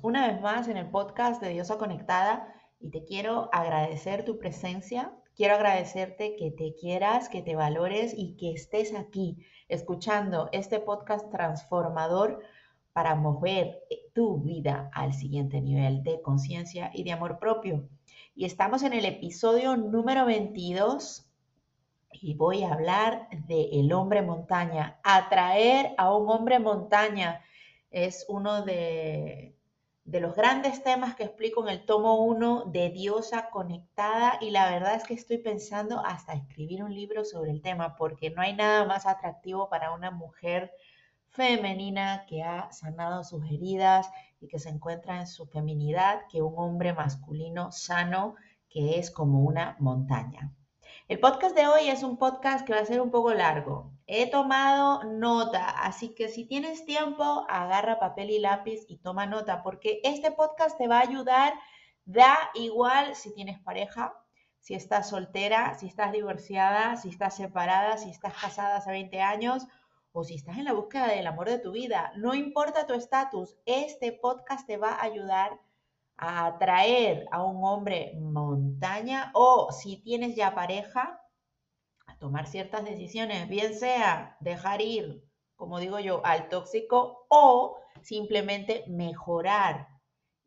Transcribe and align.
una 0.00 0.28
vez 0.28 0.40
más 0.40 0.66
en 0.68 0.78
el 0.78 0.88
podcast 0.88 1.42
de 1.42 1.50
Diosa 1.50 1.76
Conectada 1.76 2.54
y 2.80 2.88
te 2.88 3.04
quiero 3.04 3.50
agradecer 3.52 4.24
tu 4.24 4.38
presencia. 4.38 5.12
Quiero 5.36 5.56
agradecerte 5.56 6.36
que 6.36 6.50
te 6.50 6.74
quieras, 6.74 7.28
que 7.28 7.42
te 7.42 7.54
valores 7.54 8.14
y 8.16 8.38
que 8.38 8.52
estés 8.52 8.94
aquí 8.94 9.44
escuchando 9.68 10.48
este 10.52 10.80
podcast 10.80 11.30
transformador 11.30 12.40
para 12.94 13.14
mover 13.14 13.82
tu 14.14 14.38
vida 14.38 14.90
al 14.94 15.12
siguiente 15.12 15.60
nivel 15.60 16.02
de 16.02 16.22
conciencia 16.22 16.90
y 16.94 17.04
de 17.04 17.12
amor 17.12 17.38
propio. 17.38 17.86
Y 18.34 18.46
estamos 18.46 18.82
en 18.82 18.94
el 18.94 19.04
episodio 19.04 19.76
número 19.76 20.24
22 20.24 21.26
y 22.10 22.34
voy 22.36 22.62
a 22.62 22.72
hablar 22.72 23.28
de 23.48 23.68
el 23.72 23.92
hombre 23.92 24.22
montaña. 24.22 24.98
Atraer 25.04 25.94
a 25.98 26.16
un 26.16 26.30
hombre 26.30 26.58
montaña 26.58 27.42
es 27.92 28.24
uno 28.28 28.62
de, 28.62 29.54
los 30.04 30.34
grandes 30.34 30.82
temas 30.82 31.14
que 31.14 31.24
explico 31.24 31.62
en 31.62 31.68
el 31.68 31.84
tomo 31.84 32.24
1 32.24 32.64
de 32.66 32.90
Diosa 32.90 33.50
Conectada 33.50 34.38
y 34.40 34.50
la 34.50 34.70
verdad 34.70 34.94
es 34.96 35.04
que 35.04 35.14
estoy 35.14 35.38
pensando 35.38 36.00
hasta 36.04 36.32
escribir 36.32 36.82
un 36.82 36.94
libro 36.94 37.24
sobre 37.24 37.50
el 37.50 37.62
tema 37.62 37.96
porque 37.96 38.30
no 38.30 38.42
hay 38.42 38.54
nada 38.54 38.84
más 38.86 39.06
atractivo 39.06 39.68
para 39.68 39.92
una 39.92 40.10
mujer 40.10 40.72
femenina 41.28 42.24
que 42.26 42.42
ha 42.42 42.72
sanado 42.72 43.24
sus 43.24 43.44
heridas 43.44 44.10
y 44.40 44.48
que 44.48 44.58
se 44.58 44.70
encuentra 44.70 45.20
en 45.20 45.26
su 45.26 45.46
feminidad 45.46 46.22
que 46.30 46.42
un 46.42 46.54
hombre 46.56 46.92
masculino 46.92 47.72
sano 47.72 48.34
que 48.68 48.98
es 48.98 49.10
como 49.10 49.40
una 49.40 49.76
montaña. 49.78 50.52
El 51.08 51.20
podcast 51.20 51.54
de 51.54 51.66
hoy 51.66 51.88
es 51.88 52.02
un 52.02 52.16
podcast 52.16 52.66
que 52.66 52.72
va 52.72 52.80
a 52.80 52.86
ser 52.86 53.00
un 53.00 53.10
poco 53.10 53.34
largo. 53.34 53.91
He 54.06 54.30
tomado 54.30 55.04
nota, 55.04 55.68
así 55.68 56.14
que 56.14 56.28
si 56.28 56.44
tienes 56.44 56.84
tiempo, 56.84 57.46
agarra 57.48 57.98
papel 57.98 58.30
y 58.30 58.38
lápiz 58.38 58.84
y 58.88 58.98
toma 58.98 59.26
nota, 59.26 59.62
porque 59.62 60.00
este 60.04 60.32
podcast 60.32 60.76
te 60.76 60.88
va 60.88 60.98
a 60.98 61.02
ayudar, 61.02 61.54
da 62.04 62.36
igual 62.54 63.14
si 63.14 63.32
tienes 63.34 63.60
pareja, 63.60 64.14
si 64.58 64.74
estás 64.74 65.08
soltera, 65.08 65.74
si 65.74 65.86
estás 65.86 66.12
divorciada, 66.12 66.96
si 66.96 67.08
estás 67.08 67.36
separada, 67.36 67.96
si 67.96 68.10
estás 68.10 68.34
casada 68.34 68.76
hace 68.76 68.90
20 68.90 69.20
años 69.20 69.66
o 70.12 70.24
si 70.24 70.34
estás 70.34 70.58
en 70.58 70.64
la 70.64 70.72
búsqueda 70.72 71.08
del 71.08 71.26
amor 71.26 71.48
de 71.48 71.58
tu 71.58 71.72
vida. 71.72 72.12
No 72.16 72.34
importa 72.34 72.86
tu 72.86 72.94
estatus, 72.94 73.56
este 73.66 74.12
podcast 74.12 74.66
te 74.66 74.76
va 74.76 74.90
a 74.90 75.04
ayudar 75.04 75.58
a 76.16 76.46
atraer 76.46 77.26
a 77.32 77.42
un 77.42 77.64
hombre 77.64 78.14
montaña 78.20 79.32
o 79.34 79.72
si 79.72 79.96
tienes 80.02 80.36
ya 80.36 80.54
pareja, 80.54 81.21
tomar 82.22 82.46
ciertas 82.46 82.84
decisiones, 82.84 83.48
bien 83.48 83.74
sea 83.74 84.36
dejar 84.38 84.80
ir, 84.80 85.24
como 85.56 85.80
digo 85.80 85.98
yo, 85.98 86.24
al 86.24 86.48
tóxico 86.48 87.26
o 87.28 87.80
simplemente 88.00 88.84
mejorar 88.86 89.88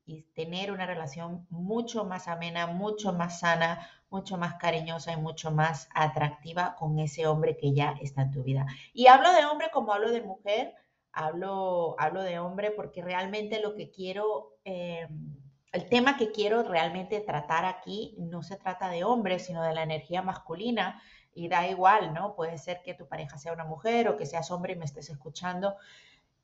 y 0.05 0.21
tener 0.33 0.71
una 0.71 0.85
relación 0.85 1.45
mucho 1.49 2.05
más 2.05 2.29
amena, 2.29 2.65
mucho 2.67 3.11
más 3.11 3.41
sana, 3.41 3.89
mucho 4.09 4.37
más 4.37 4.53
cariñosa 4.53 5.11
y 5.11 5.17
mucho 5.17 5.51
más 5.51 5.89
atractiva 5.93 6.77
con 6.79 6.97
ese 6.97 7.27
hombre 7.27 7.57
que 7.57 7.73
ya 7.73 7.97
está 8.01 8.21
en 8.21 8.31
tu 8.31 8.43
vida. 8.43 8.65
Y 8.93 9.07
hablo 9.07 9.33
de 9.33 9.43
hombre 9.43 9.69
como 9.73 9.91
hablo 9.91 10.11
de 10.11 10.21
mujer, 10.21 10.73
hablo, 11.11 11.97
hablo 11.99 12.23
de 12.23 12.39
hombre 12.39 12.71
porque 12.71 13.03
realmente 13.03 13.59
lo 13.59 13.75
que 13.75 13.91
quiero... 13.91 14.53
Em, 14.63 15.35
el 15.73 15.89
tema 15.89 16.15
que 16.15 16.31
quiero 16.31 16.63
realmente 16.63 17.19
tratar 17.19 17.65
aquí 17.65 18.15
no 18.17 18.43
se 18.43 18.55
trata 18.55 18.87
de 18.87 19.03
hombres, 19.03 19.45
sino 19.45 19.61
de 19.61 19.73
la 19.73 19.83
energía 19.83 20.21
masculina. 20.21 21.01
Y 21.35 21.47
da 21.47 21.67
igual, 21.67 22.13
¿no? 22.13 22.35
Puede 22.35 22.57
ser 22.57 22.81
que 22.81 22.95
tu 22.95 23.07
pareja 23.07 23.37
sea 23.37 23.53
una 23.53 23.65
mujer 23.65 24.09
o 24.09 24.17
que 24.17 24.25
seas 24.25 24.49
hombre 24.49 24.73
y 24.73 24.75
me 24.77 24.85
estés 24.85 25.09
escuchando. 25.11 25.75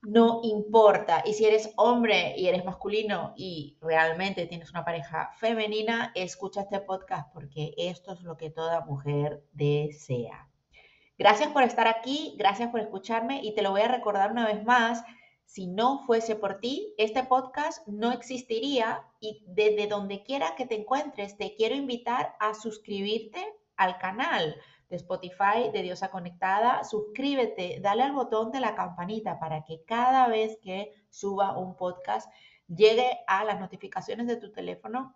No 0.03 0.41
importa. 0.43 1.23
Y 1.25 1.33
si 1.33 1.45
eres 1.45 1.71
hombre 1.77 2.35
y 2.37 2.47
eres 2.47 2.63
masculino 2.63 3.33
y 3.35 3.77
realmente 3.81 4.45
tienes 4.45 4.69
una 4.69 4.85
pareja 4.85 5.31
femenina, 5.37 6.11
escucha 6.13 6.61
este 6.61 6.79
podcast 6.81 7.33
porque 7.33 7.73
esto 7.77 8.13
es 8.13 8.21
lo 8.21 8.37
que 8.37 8.51
toda 8.51 8.85
mujer 8.85 9.43
desea. 9.53 10.47
Gracias 11.17 11.49
por 11.49 11.63
estar 11.63 11.87
aquí, 11.87 12.35
gracias 12.37 12.69
por 12.69 12.81
escucharme 12.81 13.41
y 13.43 13.55
te 13.55 13.61
lo 13.61 13.71
voy 13.71 13.81
a 13.81 13.87
recordar 13.87 14.31
una 14.31 14.45
vez 14.45 14.63
más 14.63 15.03
si 15.51 15.67
no 15.67 15.99
fuese 16.05 16.37
por 16.37 16.61
ti, 16.61 16.93
este 16.97 17.25
podcast 17.25 17.85
no 17.85 18.13
existiría 18.13 19.03
y 19.19 19.43
desde 19.47 19.87
donde 19.87 20.23
quiera 20.23 20.55
que 20.55 20.65
te 20.65 20.75
encuentres, 20.75 21.35
te 21.35 21.55
quiero 21.55 21.75
invitar 21.75 22.37
a 22.39 22.53
suscribirte 22.53 23.45
al 23.75 23.97
canal 23.97 24.55
de 24.91 24.97
Spotify 24.97 25.71
de 25.73 25.81
Diosa 25.81 26.11
Conectada. 26.11 26.83
Suscríbete, 26.83 27.79
dale 27.81 28.03
al 28.03 28.11
botón 28.11 28.51
de 28.51 28.59
la 28.59 28.75
campanita 28.75 29.39
para 29.39 29.63
que 29.63 29.83
cada 29.85 30.27
vez 30.27 30.59
que 30.61 30.91
suba 31.09 31.57
un 31.57 31.75
podcast 31.77 32.29
llegue 32.67 33.19
a 33.25 33.45
las 33.45 33.59
notificaciones 33.59 34.27
de 34.27 34.35
tu 34.35 34.51
teléfono 34.51 35.15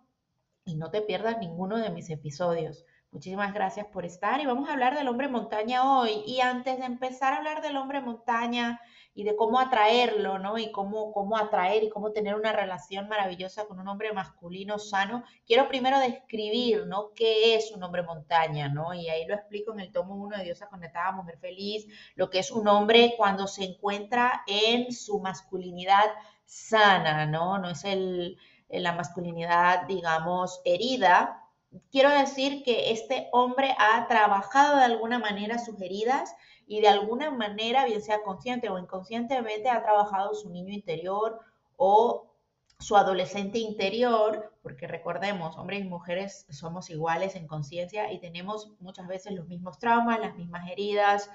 y 0.64 0.76
no 0.76 0.90
te 0.90 1.02
pierdas 1.02 1.38
ninguno 1.38 1.76
de 1.76 1.90
mis 1.90 2.08
episodios. 2.08 2.86
Muchísimas 3.12 3.52
gracias 3.52 3.86
por 3.86 4.06
estar 4.06 4.40
y 4.40 4.46
vamos 4.46 4.68
a 4.68 4.72
hablar 4.72 4.96
del 4.96 5.08
hombre 5.08 5.28
montaña 5.28 5.98
hoy. 5.98 6.22
Y 6.26 6.40
antes 6.40 6.78
de 6.78 6.86
empezar 6.86 7.34
a 7.34 7.36
hablar 7.36 7.60
del 7.60 7.76
hombre 7.76 8.00
montaña 8.00 8.80
y 9.16 9.24
de 9.24 9.34
cómo 9.34 9.58
atraerlo, 9.58 10.38
¿no? 10.38 10.58
Y 10.58 10.70
cómo, 10.70 11.10
cómo 11.10 11.38
atraer 11.38 11.82
y 11.82 11.88
cómo 11.88 12.12
tener 12.12 12.34
una 12.34 12.52
relación 12.52 13.08
maravillosa 13.08 13.64
con 13.64 13.80
un 13.80 13.88
hombre 13.88 14.12
masculino 14.12 14.78
sano, 14.78 15.24
quiero 15.46 15.68
primero 15.68 15.98
describir, 15.98 16.86
¿no? 16.86 17.12
¿Qué 17.14 17.54
es 17.56 17.72
un 17.72 17.82
hombre 17.82 18.02
montaña, 18.02 18.68
¿no? 18.68 18.92
Y 18.92 19.08
ahí 19.08 19.26
lo 19.26 19.34
explico 19.34 19.72
en 19.72 19.80
el 19.80 19.90
tomo 19.90 20.14
1 20.16 20.36
de 20.36 20.44
Diosa 20.44 20.68
Conectada, 20.68 21.12
Mujer 21.12 21.38
Feliz, 21.38 21.86
lo 22.14 22.28
que 22.28 22.40
es 22.40 22.50
un 22.50 22.68
hombre 22.68 23.14
cuando 23.16 23.46
se 23.46 23.64
encuentra 23.64 24.44
en 24.46 24.92
su 24.92 25.18
masculinidad 25.18 26.04
sana, 26.44 27.24
¿no? 27.24 27.56
No 27.56 27.70
es 27.70 27.84
el, 27.84 28.36
la 28.68 28.92
masculinidad, 28.92 29.86
digamos, 29.86 30.60
herida, 30.66 31.42
quiero 31.90 32.10
decir 32.10 32.62
que 32.62 32.90
este 32.92 33.28
hombre 33.32 33.74
ha 33.78 34.06
trabajado 34.08 34.76
de 34.76 34.84
alguna 34.84 35.18
manera 35.18 35.58
sus 35.58 35.80
heridas 35.80 36.34
y 36.66 36.80
de 36.80 36.88
alguna 36.88 37.30
manera, 37.30 37.84
bien 37.84 38.02
sea 38.02 38.22
consciente 38.22 38.68
o 38.68 38.78
inconscientemente, 38.78 39.68
ha 39.68 39.82
trabajado 39.82 40.34
su 40.34 40.50
niño 40.50 40.72
interior 40.72 41.40
o 41.76 42.32
su 42.78 42.96
adolescente 42.96 43.58
interior, 43.58 44.52
porque 44.62 44.86
recordemos, 44.86 45.56
hombres 45.56 45.80
y 45.80 45.88
mujeres 45.88 46.46
somos 46.50 46.90
iguales 46.90 47.34
en 47.34 47.46
conciencia 47.46 48.12
y 48.12 48.20
tenemos 48.20 48.72
muchas 48.80 49.06
veces 49.06 49.32
los 49.32 49.46
mismos 49.48 49.78
traumas, 49.78 50.20
las 50.20 50.36
mismas 50.36 50.68
heridas, 50.70 51.30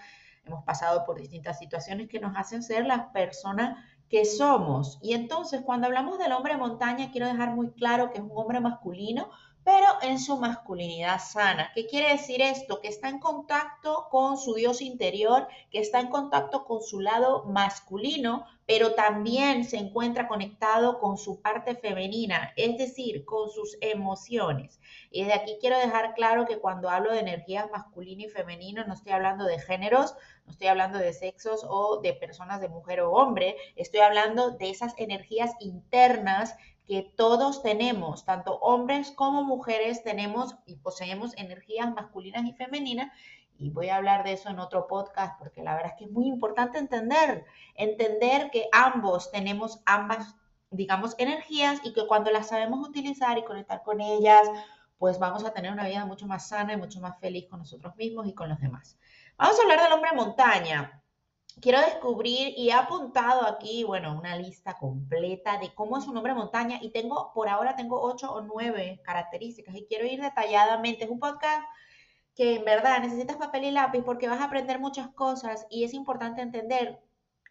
hemos 0.45 0.63
pasado 0.63 1.05
por 1.05 1.19
distintas 1.19 1.59
situaciones 1.59 2.09
que 2.09 2.19
nos 2.19 2.35
hacen 2.35 2.61
ser 2.61 2.85
las 2.85 3.07
personas 3.07 3.77
que 4.09 4.25
somos. 4.25 4.99
Y 5.01 5.13
entonces, 5.13 5.61
cuando 5.61 5.87
hablamos 5.87 6.19
del 6.19 6.33
hombre 6.33 6.57
montaña, 6.57 7.11
quiero 7.11 7.27
dejar 7.27 7.55
muy 7.55 7.71
claro 7.71 8.11
que 8.11 8.17
es 8.17 8.23
un 8.23 8.31
hombre 8.33 8.59
masculino, 8.59 9.29
pero 9.63 9.87
en 10.01 10.19
su 10.19 10.37
masculinidad 10.37 11.19
sana. 11.19 11.71
¿Qué 11.75 11.85
quiere 11.85 12.13
decir 12.13 12.41
esto? 12.41 12.81
Que 12.81 12.87
está 12.87 13.09
en 13.09 13.19
contacto 13.19 14.07
con 14.09 14.37
su 14.37 14.55
Dios 14.55 14.81
interior, 14.81 15.47
que 15.69 15.79
está 15.79 15.99
en 15.99 16.09
contacto 16.09 16.65
con 16.65 16.81
su 16.81 16.99
lado 16.99 17.43
masculino, 17.45 18.45
pero 18.65 18.93
también 18.93 19.65
se 19.65 19.77
encuentra 19.77 20.27
conectado 20.27 20.99
con 20.99 21.17
su 21.17 21.41
parte 21.41 21.75
femenina, 21.75 22.53
es 22.55 22.77
decir, 22.77 23.25
con 23.25 23.49
sus 23.49 23.77
emociones. 23.81 24.79
Y 25.11 25.25
de 25.25 25.33
aquí 25.33 25.57
quiero 25.59 25.77
dejar 25.77 26.15
claro 26.15 26.45
que 26.45 26.57
cuando 26.57 26.89
hablo 26.89 27.11
de 27.11 27.19
energías 27.19 27.69
masculino 27.69 28.23
y 28.23 28.29
femenino, 28.29 28.85
no 28.85 28.93
estoy 28.93 29.11
hablando 29.11 29.45
de 29.45 29.59
géneros, 29.59 30.15
no 30.45 30.53
estoy 30.53 30.67
hablando 30.67 30.97
de 30.97 31.13
sexos 31.13 31.65
o 31.67 31.99
de 32.01 32.13
personas 32.13 32.61
de 32.61 32.69
mujer 32.69 33.01
o 33.01 33.11
hombre, 33.11 33.57
estoy 33.75 33.99
hablando 33.99 34.51
de 34.51 34.69
esas 34.69 34.93
energías 34.97 35.51
internas 35.59 36.55
que 36.87 37.13
todos 37.15 37.61
tenemos, 37.61 38.25
tanto 38.25 38.55
hombres 38.59 39.11
como 39.11 39.43
mujeres 39.43 40.03
tenemos 40.03 40.55
y 40.65 40.75
poseemos 40.75 41.37
energías 41.37 41.93
masculinas 41.93 42.45
y 42.45 42.53
femeninas. 42.53 43.11
Y 43.57 43.69
voy 43.69 43.89
a 43.89 43.97
hablar 43.97 44.23
de 44.23 44.33
eso 44.33 44.49
en 44.49 44.59
otro 44.59 44.87
podcast 44.87 45.37
porque 45.37 45.63
la 45.63 45.75
verdad 45.75 45.91
es 45.91 45.97
que 45.99 46.05
es 46.05 46.11
muy 46.11 46.27
importante 46.27 46.79
entender, 46.79 47.45
entender 47.75 48.49
que 48.49 48.67
ambos 48.71 49.31
tenemos 49.31 49.81
ambas, 49.85 50.35
digamos, 50.71 51.15
energías 51.19 51.79
y 51.83 51.93
que 51.93 52.07
cuando 52.07 52.31
las 52.31 52.47
sabemos 52.47 52.87
utilizar 52.87 53.37
y 53.37 53.43
conectar 53.43 53.83
con 53.83 54.01
ellas, 54.01 54.47
pues 54.97 55.19
vamos 55.19 55.45
a 55.45 55.53
tener 55.53 55.71
una 55.71 55.87
vida 55.87 56.05
mucho 56.05 56.27
más 56.27 56.47
sana 56.47 56.73
y 56.73 56.77
mucho 56.77 56.99
más 56.99 57.19
feliz 57.19 57.47
con 57.49 57.59
nosotros 57.59 57.95
mismos 57.95 58.27
y 58.27 58.33
con 58.33 58.49
los 58.49 58.59
demás. 58.59 58.97
Vamos 59.37 59.57
a 59.57 59.61
hablar 59.63 59.81
del 59.81 59.93
hombre 59.93 60.11
montaña 60.13 61.00
quiero 61.59 61.81
descubrir 61.81 62.53
y 62.57 62.69
he 62.69 62.73
apuntado 62.73 63.45
aquí, 63.45 63.83
bueno, 63.83 64.17
una 64.17 64.35
lista 64.35 64.77
completa 64.77 65.57
de 65.57 65.73
cómo 65.73 65.97
es 65.97 66.07
un 66.07 66.17
hombre 66.17 66.33
montaña 66.33 66.79
y 66.81 66.91
tengo, 66.91 67.31
por 67.33 67.49
ahora 67.49 67.75
tengo 67.75 68.01
ocho 68.01 68.31
o 68.31 68.41
nueve 68.41 69.01
características 69.03 69.75
y 69.75 69.85
quiero 69.85 70.05
ir 70.05 70.21
detalladamente. 70.21 71.03
Es 71.05 71.09
un 71.09 71.19
podcast 71.19 71.63
que 72.35 72.55
en 72.55 72.65
verdad 72.65 72.99
necesitas 72.99 73.37
papel 73.37 73.65
y 73.65 73.71
lápiz 73.71 74.03
porque 74.03 74.27
vas 74.27 74.39
a 74.39 74.45
aprender 74.45 74.79
muchas 74.79 75.09
cosas 75.09 75.65
y 75.69 75.83
es 75.83 75.93
importante 75.93 76.41
entender, 76.41 77.01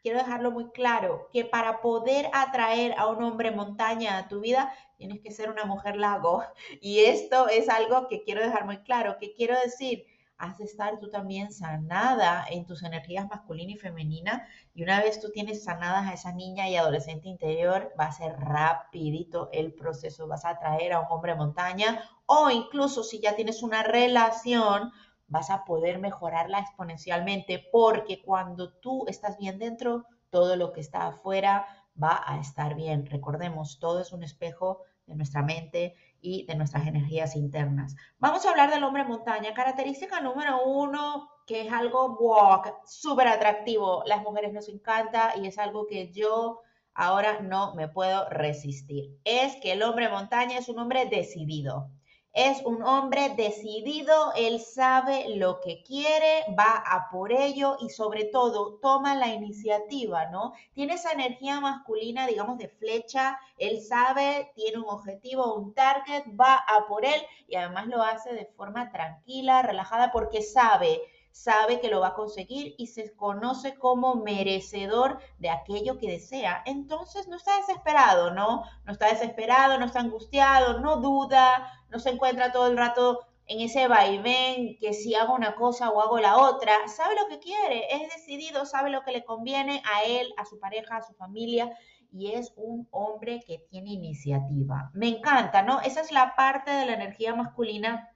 quiero 0.02 0.18
dejarlo 0.18 0.50
muy 0.50 0.70
claro, 0.70 1.28
que 1.32 1.44
para 1.44 1.80
poder 1.80 2.30
atraer 2.32 2.94
a 2.96 3.06
un 3.06 3.22
hombre 3.22 3.50
montaña 3.50 4.16
a 4.16 4.28
tu 4.28 4.40
vida, 4.40 4.72
tienes 4.96 5.20
que 5.20 5.30
ser 5.30 5.50
una 5.50 5.64
mujer 5.64 5.96
lago. 5.96 6.42
Y 6.80 7.00
esto 7.00 7.48
es 7.48 7.68
algo 7.68 8.08
que 8.08 8.22
quiero 8.22 8.40
dejar 8.42 8.64
muy 8.64 8.78
claro, 8.78 9.18
que 9.18 9.34
quiero 9.34 9.58
decir, 9.60 10.06
has 10.40 10.56
de 10.56 10.64
estar 10.64 10.98
tú 10.98 11.10
también 11.10 11.52
sanada 11.52 12.46
en 12.48 12.64
tus 12.64 12.82
energías 12.82 13.28
masculina 13.28 13.72
y 13.72 13.76
femenina. 13.76 14.46
Y 14.74 14.82
una 14.82 15.00
vez 15.00 15.20
tú 15.20 15.30
tienes 15.30 15.62
sanadas 15.62 16.08
a 16.08 16.14
esa 16.14 16.32
niña 16.32 16.68
y 16.68 16.76
adolescente 16.76 17.28
interior, 17.28 17.92
va 18.00 18.06
a 18.06 18.12
ser 18.12 18.32
rapidito 18.40 19.50
el 19.52 19.74
proceso. 19.74 20.26
Vas 20.26 20.46
a 20.46 20.50
atraer 20.50 20.94
a 20.94 21.00
un 21.00 21.06
hombre 21.10 21.34
montaña 21.34 22.02
o 22.24 22.50
incluso 22.50 23.04
si 23.04 23.20
ya 23.20 23.36
tienes 23.36 23.62
una 23.62 23.82
relación, 23.82 24.92
vas 25.28 25.50
a 25.50 25.64
poder 25.64 25.98
mejorarla 25.98 26.60
exponencialmente 26.60 27.68
porque 27.70 28.22
cuando 28.22 28.72
tú 28.72 29.04
estás 29.08 29.36
bien 29.36 29.58
dentro, 29.58 30.06
todo 30.30 30.56
lo 30.56 30.72
que 30.72 30.80
está 30.80 31.06
afuera 31.06 31.66
va 32.02 32.22
a 32.26 32.40
estar 32.40 32.74
bien. 32.74 33.04
Recordemos, 33.04 33.78
todo 33.78 34.00
es 34.00 34.12
un 34.12 34.22
espejo 34.22 34.84
de 35.06 35.16
nuestra 35.16 35.42
mente 35.42 35.96
y 36.22 36.44
de 36.46 36.54
nuestras 36.54 36.86
energías 36.86 37.36
internas. 37.36 37.96
Vamos 38.18 38.44
a 38.44 38.50
hablar 38.50 38.70
del 38.70 38.84
hombre 38.84 39.04
montaña. 39.04 39.54
Característica 39.54 40.20
número 40.20 40.64
uno, 40.64 41.28
que 41.46 41.62
es 41.62 41.72
algo 41.72 42.16
wow, 42.16 42.62
súper 42.86 43.28
atractivo. 43.28 44.02
Las 44.06 44.22
mujeres 44.22 44.52
nos 44.52 44.68
encanta 44.68 45.34
y 45.36 45.46
es 45.46 45.58
algo 45.58 45.86
que 45.86 46.12
yo 46.12 46.60
ahora 46.94 47.40
no 47.40 47.74
me 47.74 47.88
puedo 47.88 48.28
resistir. 48.28 49.18
Es 49.24 49.56
que 49.56 49.72
el 49.72 49.82
hombre 49.82 50.08
montaña 50.08 50.58
es 50.58 50.68
un 50.68 50.78
hombre 50.78 51.06
decidido. 51.06 51.90
Es 52.32 52.62
un 52.64 52.82
hombre 52.84 53.30
decidido, 53.36 54.32
él 54.36 54.60
sabe 54.60 55.36
lo 55.36 55.60
que 55.60 55.82
quiere, 55.82 56.44
va 56.56 56.76
a 56.76 57.10
por 57.10 57.32
ello 57.32 57.76
y 57.80 57.88
sobre 57.88 58.24
todo 58.24 58.78
toma 58.80 59.16
la 59.16 59.28
iniciativa, 59.28 60.26
¿no? 60.26 60.52
Tiene 60.72 60.94
esa 60.94 61.10
energía 61.10 61.60
masculina, 61.60 62.28
digamos, 62.28 62.56
de 62.58 62.68
flecha, 62.68 63.38
él 63.58 63.80
sabe, 63.82 64.52
tiene 64.54 64.78
un 64.78 64.88
objetivo, 64.88 65.54
un 65.54 65.74
target, 65.74 66.22
va 66.40 66.54
a 66.54 66.86
por 66.86 67.04
él 67.04 67.20
y 67.48 67.56
además 67.56 67.88
lo 67.88 68.00
hace 68.00 68.32
de 68.32 68.46
forma 68.46 68.92
tranquila, 68.92 69.62
relajada, 69.62 70.12
porque 70.12 70.42
sabe 70.42 71.02
sabe 71.42 71.80
que 71.80 71.88
lo 71.88 72.00
va 72.00 72.08
a 72.08 72.14
conseguir 72.14 72.74
y 72.76 72.88
se 72.88 73.14
conoce 73.14 73.74
como 73.76 74.16
merecedor 74.16 75.18
de 75.38 75.48
aquello 75.48 75.98
que 75.98 76.08
desea. 76.08 76.62
Entonces 76.66 77.28
no 77.28 77.36
está 77.36 77.56
desesperado, 77.56 78.30
¿no? 78.32 78.64
No 78.84 78.92
está 78.92 79.06
desesperado, 79.08 79.78
no 79.78 79.86
está 79.86 80.00
angustiado, 80.00 80.80
no 80.80 80.96
duda, 80.96 81.72
no 81.88 81.98
se 81.98 82.10
encuentra 82.10 82.52
todo 82.52 82.66
el 82.66 82.76
rato 82.76 83.20
en 83.46 83.60
ese 83.60 83.88
vaivén 83.88 84.76
que 84.78 84.92
si 84.92 85.14
hago 85.14 85.34
una 85.34 85.56
cosa 85.56 85.90
o 85.90 86.00
hago 86.00 86.18
la 86.18 86.36
otra, 86.36 86.72
sabe 86.88 87.16
lo 87.16 87.26
que 87.28 87.40
quiere, 87.40 87.86
es 87.90 88.14
decidido, 88.14 88.66
sabe 88.66 88.90
lo 88.90 89.02
que 89.02 89.12
le 89.12 89.24
conviene 89.24 89.82
a 89.92 90.04
él, 90.04 90.28
a 90.36 90.44
su 90.44 90.60
pareja, 90.60 90.98
a 90.98 91.02
su 91.02 91.14
familia 91.14 91.74
y 92.12 92.32
es 92.32 92.52
un 92.56 92.86
hombre 92.90 93.42
que 93.46 93.58
tiene 93.70 93.90
iniciativa. 93.92 94.90
Me 94.92 95.08
encanta, 95.08 95.62
¿no? 95.62 95.80
Esa 95.80 96.02
es 96.02 96.12
la 96.12 96.34
parte 96.36 96.70
de 96.70 96.86
la 96.86 96.94
energía 96.94 97.34
masculina 97.34 98.10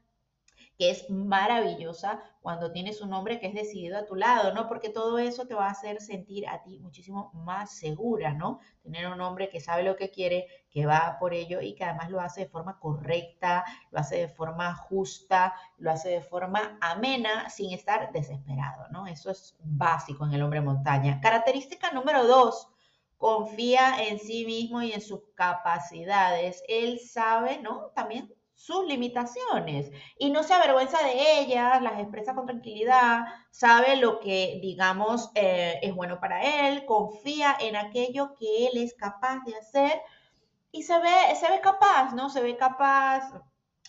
que 0.79 0.91
es 0.91 1.09
maravillosa 1.09 2.21
cuando 2.41 2.73
tienes 2.73 3.01
un 3.01 3.13
hombre 3.13 3.39
que 3.39 3.47
es 3.47 3.55
decidido 3.55 3.97
a 3.97 4.07
tu 4.07 4.17
lado, 4.17 4.53
¿no? 4.53 4.69
Porque 4.69 4.91
todo 4.91 5.19
eso 5.19 5.47
te 5.47 5.55
va 5.55 5.67
a 5.67 5.71
hacer 5.71 6.01
sentir 6.01 6.49
a 6.49 6.63
ti 6.63 6.79
muchísimo 6.81 7.31
más 7.33 7.77
segura, 7.77 8.35
¿no? 8.35 8.61
Tener 8.83 9.07
un 9.07 9.21
hombre 9.21 9.49
que 9.49 9.61
sabe 9.61 9.85
lo 9.85 9.97
que 9.97 10.11
quiere, 10.11 10.47
que 10.71 10.85
va 10.85 11.17
por 11.21 11.33
ello 11.33 11.61
y 11.61 11.75
que 11.75 11.85
además 11.85 12.11
lo 12.11 12.21
hace 12.21 12.43
de 12.43 12.49
forma 12.49 12.79
correcta, 12.81 13.65
lo 13.93 14.01
hace 14.01 14.17
de 14.17 14.29
forma 14.29 14.75
justa, 14.75 15.55
lo 15.79 15.93
hace 15.93 16.09
de 16.09 16.23
forma 16.23 16.77
amena, 16.81 17.49
sin 17.51 17.73
estar 17.73 18.11
desesperado, 18.13 18.89
¿no? 18.91 19.07
Eso 19.07 19.31
es 19.31 19.57
básico 19.61 20.27
en 20.27 20.33
el 20.33 20.43
hombre 20.43 20.61
montaña. 20.61 21.21
Característica 21.21 21.93
número 21.93 22.27
dos, 22.27 22.69
confía 23.17 24.05
en 24.07 24.19
sí 24.19 24.45
mismo 24.45 24.83
y 24.83 24.93
en 24.93 25.01
sus 25.01 25.21
capacidades. 25.35 26.63
Él 26.69 26.99
sabe, 26.99 27.59
¿no? 27.63 27.87
También 27.95 28.34
sus 28.55 28.87
limitaciones 28.87 29.91
y 30.19 30.31
no 30.31 30.43
se 30.43 30.55
avergüenza 30.55 30.99
de 31.03 31.41
ellas, 31.41 31.83
las 31.83 32.01
expresa 32.01 32.35
con 32.35 32.47
tranquilidad, 32.47 33.25
sabe 33.51 33.97
lo 33.97 34.21
que, 34.21 34.59
digamos, 34.63 35.31
eh, 35.35 35.79
es 35.83 35.95
bueno 35.95 36.21
para 36.21 36.69
él, 36.69 36.85
confía 36.87 37.57
en 37.61 37.77
aquello 37.77 38.35
que 38.39 38.69
él 38.69 38.79
es 38.79 38.95
capaz 38.95 39.41
de 39.45 39.57
hacer 39.57 40.01
y 40.73 40.83
se 40.83 40.99
ve, 40.99 41.37
se 41.39 41.51
ve 41.51 41.61
capaz, 41.61 42.15
¿no? 42.15 42.31
Se 42.31 42.43
ve 42.43 42.57
capaz, 42.57 43.31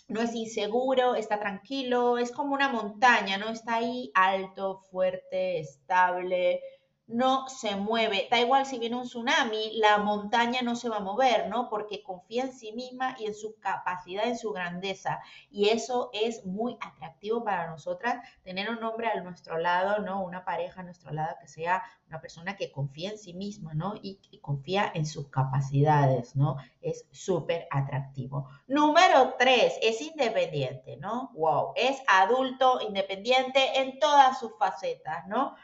no 0.07 0.21
es 0.21 0.35
inseguro, 0.35 1.15
está 1.15 1.39
tranquilo, 1.39 2.18
es 2.18 2.31
como 2.31 2.53
una 2.53 2.69
montaña, 2.69 3.38
¿no? 3.38 3.50
Está 3.50 3.75
ahí 3.75 4.11
alto, 4.13 4.85
fuerte, 4.91 5.59
estable, 5.59 6.61
no 7.07 7.48
se 7.50 7.75
mueve. 7.75 8.28
Da 8.31 8.40
igual 8.40 8.66
si 8.66 8.80
viene 8.80 8.96
un 8.96 9.04
tsunami, 9.04 9.78
la 9.78 9.98
montaña 10.00 10.62
no 10.62 10.75
se 10.75 10.90
va 10.90 10.98
a 10.98 11.02
mover, 11.02 11.48
¿no? 11.50 11.69
Porque 11.69 12.02
confía 12.02 12.44
en 12.44 12.54
sí 12.54 12.72
misma 12.72 13.16
y 13.19 13.25
en 13.25 13.36
su 13.36 13.60
capacidad, 13.60 14.25
en 14.25 14.38
su 14.38 14.52
grandeza. 14.52 15.19
Y 15.52 15.69
eso 15.69 16.10
es 16.13 16.46
muy 16.46 16.78
atractivo 16.81 17.44
para 17.44 17.68
nosotras, 17.68 18.28
tener 18.44 18.69
un 18.69 18.84
hombre 18.84 19.07
a 19.07 19.22
nuestro 19.22 19.57
lado, 19.57 20.00
¿no? 20.00 20.24
Una 20.24 20.44
pareja 20.44 20.81
a 20.81 20.84
nuestro 20.84 21.12
lado 21.12 21.36
que 21.40 21.48
sea 21.48 21.84
una 22.07 22.22
persona 22.22 22.56
que 22.56 22.72
confía 22.72 23.12
en 23.12 23.18
sí 23.18 23.34
misma, 23.34 23.74
¿no? 23.74 23.96
Y, 24.02 24.19
confía 24.42 24.92
en 24.94 25.07
sus 25.07 25.30
capacidades, 25.30 26.36
¿no? 26.36 26.57
Es 26.81 27.07
súper 27.12 27.68
atractivo. 27.72 28.48
Número 28.68 29.36
tres, 29.40 29.74
es 29.81 30.02
independiente, 30.02 30.98
¿no? 30.98 31.31
Wow, 31.34 31.74
es 31.75 32.00
adulto 32.07 32.80
independiente 32.81 33.80
en 33.80 33.98
todas 33.98 34.40
sus 34.40 34.52
facetas, 34.60 35.25
¿no? 35.28 35.56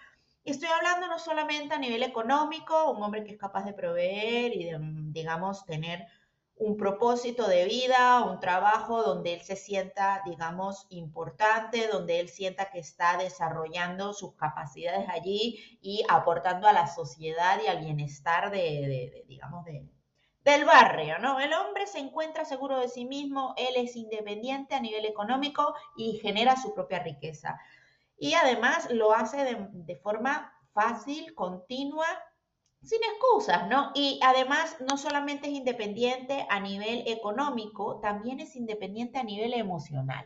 Y 0.44 0.52
estoy 0.52 0.70
hablando 0.70 1.08
no 1.08 1.20
solamente 1.20 1.76
a 1.76 1.78
nivel 1.78 2.02
económico, 2.02 2.92
un 2.92 3.04
hombre 3.04 3.24
que 3.24 3.34
es 3.34 3.38
capaz 3.38 3.64
de 3.64 3.74
proveer 3.74 4.56
y 4.56 4.66
de, 4.66 4.80
digamos, 5.12 5.66
tener 5.66 6.08
un 6.56 6.78
propósito 6.78 7.48
de 7.48 7.66
vida, 7.66 8.24
un 8.24 8.40
trabajo 8.40 9.04
donde 9.04 9.34
él 9.34 9.42
se 9.42 9.56
sienta, 9.56 10.22
digamos, 10.26 10.88
importante, 10.90 11.88
donde 11.88 12.20
él 12.20 12.30
sienta 12.30 12.72
que 12.72 12.80
está 12.80 13.18
desarrollando 13.18 14.14
sus 14.14 14.36
capacidades 14.36 15.08
allí 15.10 15.80
y 15.82 16.04
aportando 16.10 16.68
a 16.68 16.74
la 16.74 16.88
sociedad 16.88 17.60
y 17.64 17.68
al 17.68 17.80
bienestar 17.80 18.52
de, 18.52 19.24
digamos, 19.28 19.66
de, 19.66 19.88
del 20.44 20.66
barrio, 20.66 21.20
¿no? 21.20 21.40
El 21.40 21.54
hombre 21.54 21.86
se 21.86 22.00
encuentra 22.00 22.46
seguro 22.46 22.80
de 22.80 22.90
sí 22.90 23.06
mismo, 23.06 23.54
él 23.58 23.76
es 23.76 23.96
independiente 23.96 24.74
a 24.74 24.80
nivel 24.80 25.06
económico 25.06 25.76
y 25.96 26.20
genera 26.20 26.56
su 26.58 26.74
propia 26.74 27.00
riqueza 27.00 27.60
y 28.22 28.36
además 28.36 28.88
lo 28.92 29.14
hace 29.14 29.44
de, 29.44 29.96
forma 29.96 30.54
fácil, 30.74 31.34
continua, 31.34 32.06
sin 32.84 33.00
excusas, 33.04 33.68
¿no? 33.68 33.92
Y 33.96 34.20
además 34.24 34.78
no 34.88 34.96
solamente 34.98 35.48
es 35.48 35.54
independiente 35.54 36.46
a 36.48 36.60
nivel 36.60 37.04
económico, 37.08 38.00
también 38.00 38.40
es 38.40 38.56
independiente 38.56 39.18
a 39.18 39.24
nivel 39.24 39.56
emocional 39.56 40.26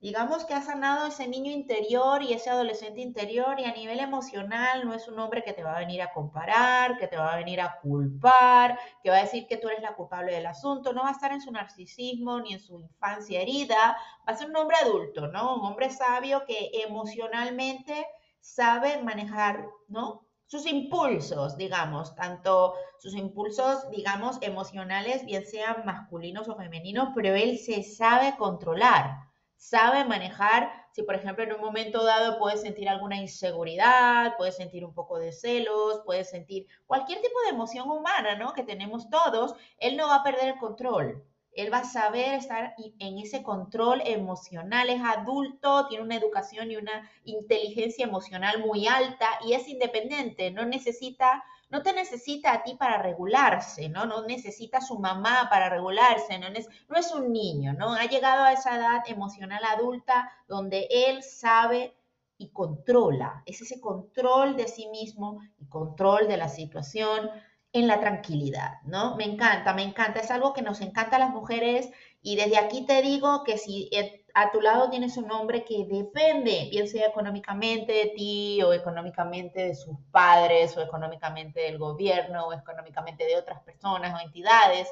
digamos 0.00 0.44
que 0.44 0.54
ha 0.54 0.62
sanado 0.62 1.06
ese 1.06 1.26
niño 1.26 1.50
interior 1.50 2.22
y 2.22 2.32
ese 2.32 2.50
adolescente 2.50 3.00
interior 3.00 3.58
y 3.58 3.64
a 3.64 3.72
nivel 3.72 3.98
emocional 3.98 4.86
no 4.86 4.94
es 4.94 5.08
un 5.08 5.18
hombre 5.18 5.42
que 5.42 5.52
te 5.52 5.64
va 5.64 5.74
a 5.74 5.80
venir 5.80 6.02
a 6.02 6.12
comparar, 6.12 6.98
que 6.98 7.08
te 7.08 7.16
va 7.16 7.32
a 7.32 7.36
venir 7.36 7.60
a 7.60 7.80
culpar, 7.80 8.78
que 9.02 9.10
va 9.10 9.16
a 9.16 9.22
decir 9.22 9.46
que 9.48 9.56
tú 9.56 9.68
eres 9.68 9.82
la 9.82 9.96
culpable 9.96 10.32
del 10.32 10.46
asunto, 10.46 10.92
no 10.92 11.02
va 11.02 11.08
a 11.08 11.12
estar 11.12 11.32
en 11.32 11.40
su 11.40 11.50
narcisismo 11.50 12.40
ni 12.40 12.52
en 12.52 12.60
su 12.60 12.78
infancia 12.78 13.40
herida, 13.40 13.96
va 14.26 14.32
a 14.32 14.36
ser 14.36 14.48
un 14.50 14.56
hombre 14.56 14.76
adulto, 14.80 15.26
¿no? 15.26 15.56
Un 15.56 15.66
hombre 15.66 15.90
sabio 15.90 16.44
que 16.46 16.70
emocionalmente 16.74 18.06
sabe 18.40 19.02
manejar, 19.02 19.66
¿no? 19.88 20.26
Sus 20.46 20.64
impulsos, 20.64 21.56
digamos, 21.56 22.14
tanto 22.14 22.74
sus 22.98 23.14
impulsos, 23.14 23.90
digamos, 23.90 24.38
emocionales, 24.42 25.24
bien 25.26 25.44
sean 25.44 25.84
masculinos 25.84 26.48
o 26.48 26.56
femeninos, 26.56 27.10
pero 27.14 27.34
él 27.34 27.58
se 27.58 27.82
sabe 27.82 28.36
controlar 28.38 29.27
sabe 29.58 30.04
manejar, 30.04 30.70
si 30.92 31.02
por 31.02 31.16
ejemplo 31.16 31.44
en 31.44 31.52
un 31.52 31.60
momento 31.60 32.04
dado 32.04 32.38
puedes 32.38 32.62
sentir 32.62 32.88
alguna 32.88 33.20
inseguridad, 33.20 34.36
puedes 34.38 34.56
sentir 34.56 34.84
un 34.84 34.94
poco 34.94 35.18
de 35.18 35.32
celos, 35.32 36.00
puedes 36.06 36.30
sentir 36.30 36.66
cualquier 36.86 37.20
tipo 37.20 37.38
de 37.42 37.50
emoción 37.50 37.90
humana, 37.90 38.36
¿no? 38.36 38.54
Que 38.54 38.62
tenemos 38.62 39.10
todos, 39.10 39.54
él 39.78 39.96
no 39.96 40.06
va 40.06 40.16
a 40.16 40.22
perder 40.22 40.50
el 40.50 40.58
control. 40.58 41.24
Él 41.52 41.72
va 41.72 41.78
a 41.78 41.84
saber 41.84 42.34
estar 42.34 42.74
en 43.00 43.18
ese 43.18 43.42
control 43.42 44.00
emocional, 44.04 44.90
es 44.90 45.02
adulto, 45.02 45.88
tiene 45.88 46.04
una 46.04 46.14
educación 46.14 46.70
y 46.70 46.76
una 46.76 47.10
inteligencia 47.24 48.04
emocional 48.04 48.60
muy 48.60 48.86
alta 48.86 49.26
y 49.44 49.54
es 49.54 49.66
independiente, 49.66 50.52
no 50.52 50.64
necesita 50.66 51.42
no 51.70 51.82
te 51.82 51.92
necesita 51.92 52.52
a 52.52 52.62
ti 52.62 52.74
para 52.74 53.02
regularse, 53.02 53.88
¿no? 53.88 54.06
No 54.06 54.24
necesita 54.24 54.78
a 54.78 54.82
su 54.82 54.98
mamá 54.98 55.48
para 55.50 55.68
regularse, 55.68 56.38
no 56.38 56.46
es, 56.48 56.68
no 56.88 56.96
es 56.96 57.12
un 57.12 57.32
niño, 57.32 57.74
¿no? 57.74 57.92
Ha 57.92 58.06
llegado 58.06 58.44
a 58.44 58.52
esa 58.52 58.76
edad 58.76 59.02
emocional 59.06 59.62
adulta 59.64 60.30
donde 60.48 60.88
él 60.90 61.22
sabe 61.22 61.94
y 62.38 62.50
controla, 62.50 63.42
es 63.46 63.60
ese 63.60 63.80
control 63.80 64.56
de 64.56 64.68
sí 64.68 64.86
mismo 64.88 65.40
y 65.58 65.66
control 65.66 66.28
de 66.28 66.36
la 66.36 66.48
situación 66.48 67.30
en 67.72 67.86
la 67.86 68.00
tranquilidad, 68.00 68.80
¿no? 68.84 69.16
Me 69.16 69.24
encanta, 69.24 69.74
me 69.74 69.82
encanta, 69.82 70.20
es 70.20 70.30
algo 70.30 70.54
que 70.54 70.62
nos 70.62 70.80
encanta 70.80 71.16
a 71.16 71.20
las 71.20 71.30
mujeres 71.30 71.90
y 72.22 72.36
desde 72.36 72.58
aquí 72.58 72.86
te 72.86 73.02
digo 73.02 73.44
que 73.44 73.58
si 73.58 73.90
a 74.34 74.50
tu 74.50 74.60
lado 74.60 74.90
tienes 74.90 75.16
un 75.16 75.30
hombre 75.30 75.64
que 75.64 75.86
depende, 75.86 76.68
bien 76.70 76.88
sea 76.88 77.06
económicamente 77.06 77.92
de 77.92 78.12
ti 78.16 78.62
o 78.62 78.72
económicamente 78.72 79.60
de 79.60 79.74
sus 79.74 79.96
padres 80.10 80.76
o 80.76 80.80
económicamente 80.80 81.60
del 81.60 81.78
gobierno 81.78 82.46
o 82.46 82.52
económicamente 82.52 83.24
de 83.24 83.36
otras 83.36 83.60
personas 83.62 84.14
o 84.14 84.24
entidades, 84.24 84.88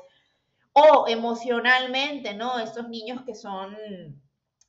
o 0.72 1.06
emocionalmente, 1.08 2.34
¿no? 2.34 2.58
Estos 2.58 2.88
niños 2.88 3.22
que 3.24 3.34
son 3.34 3.76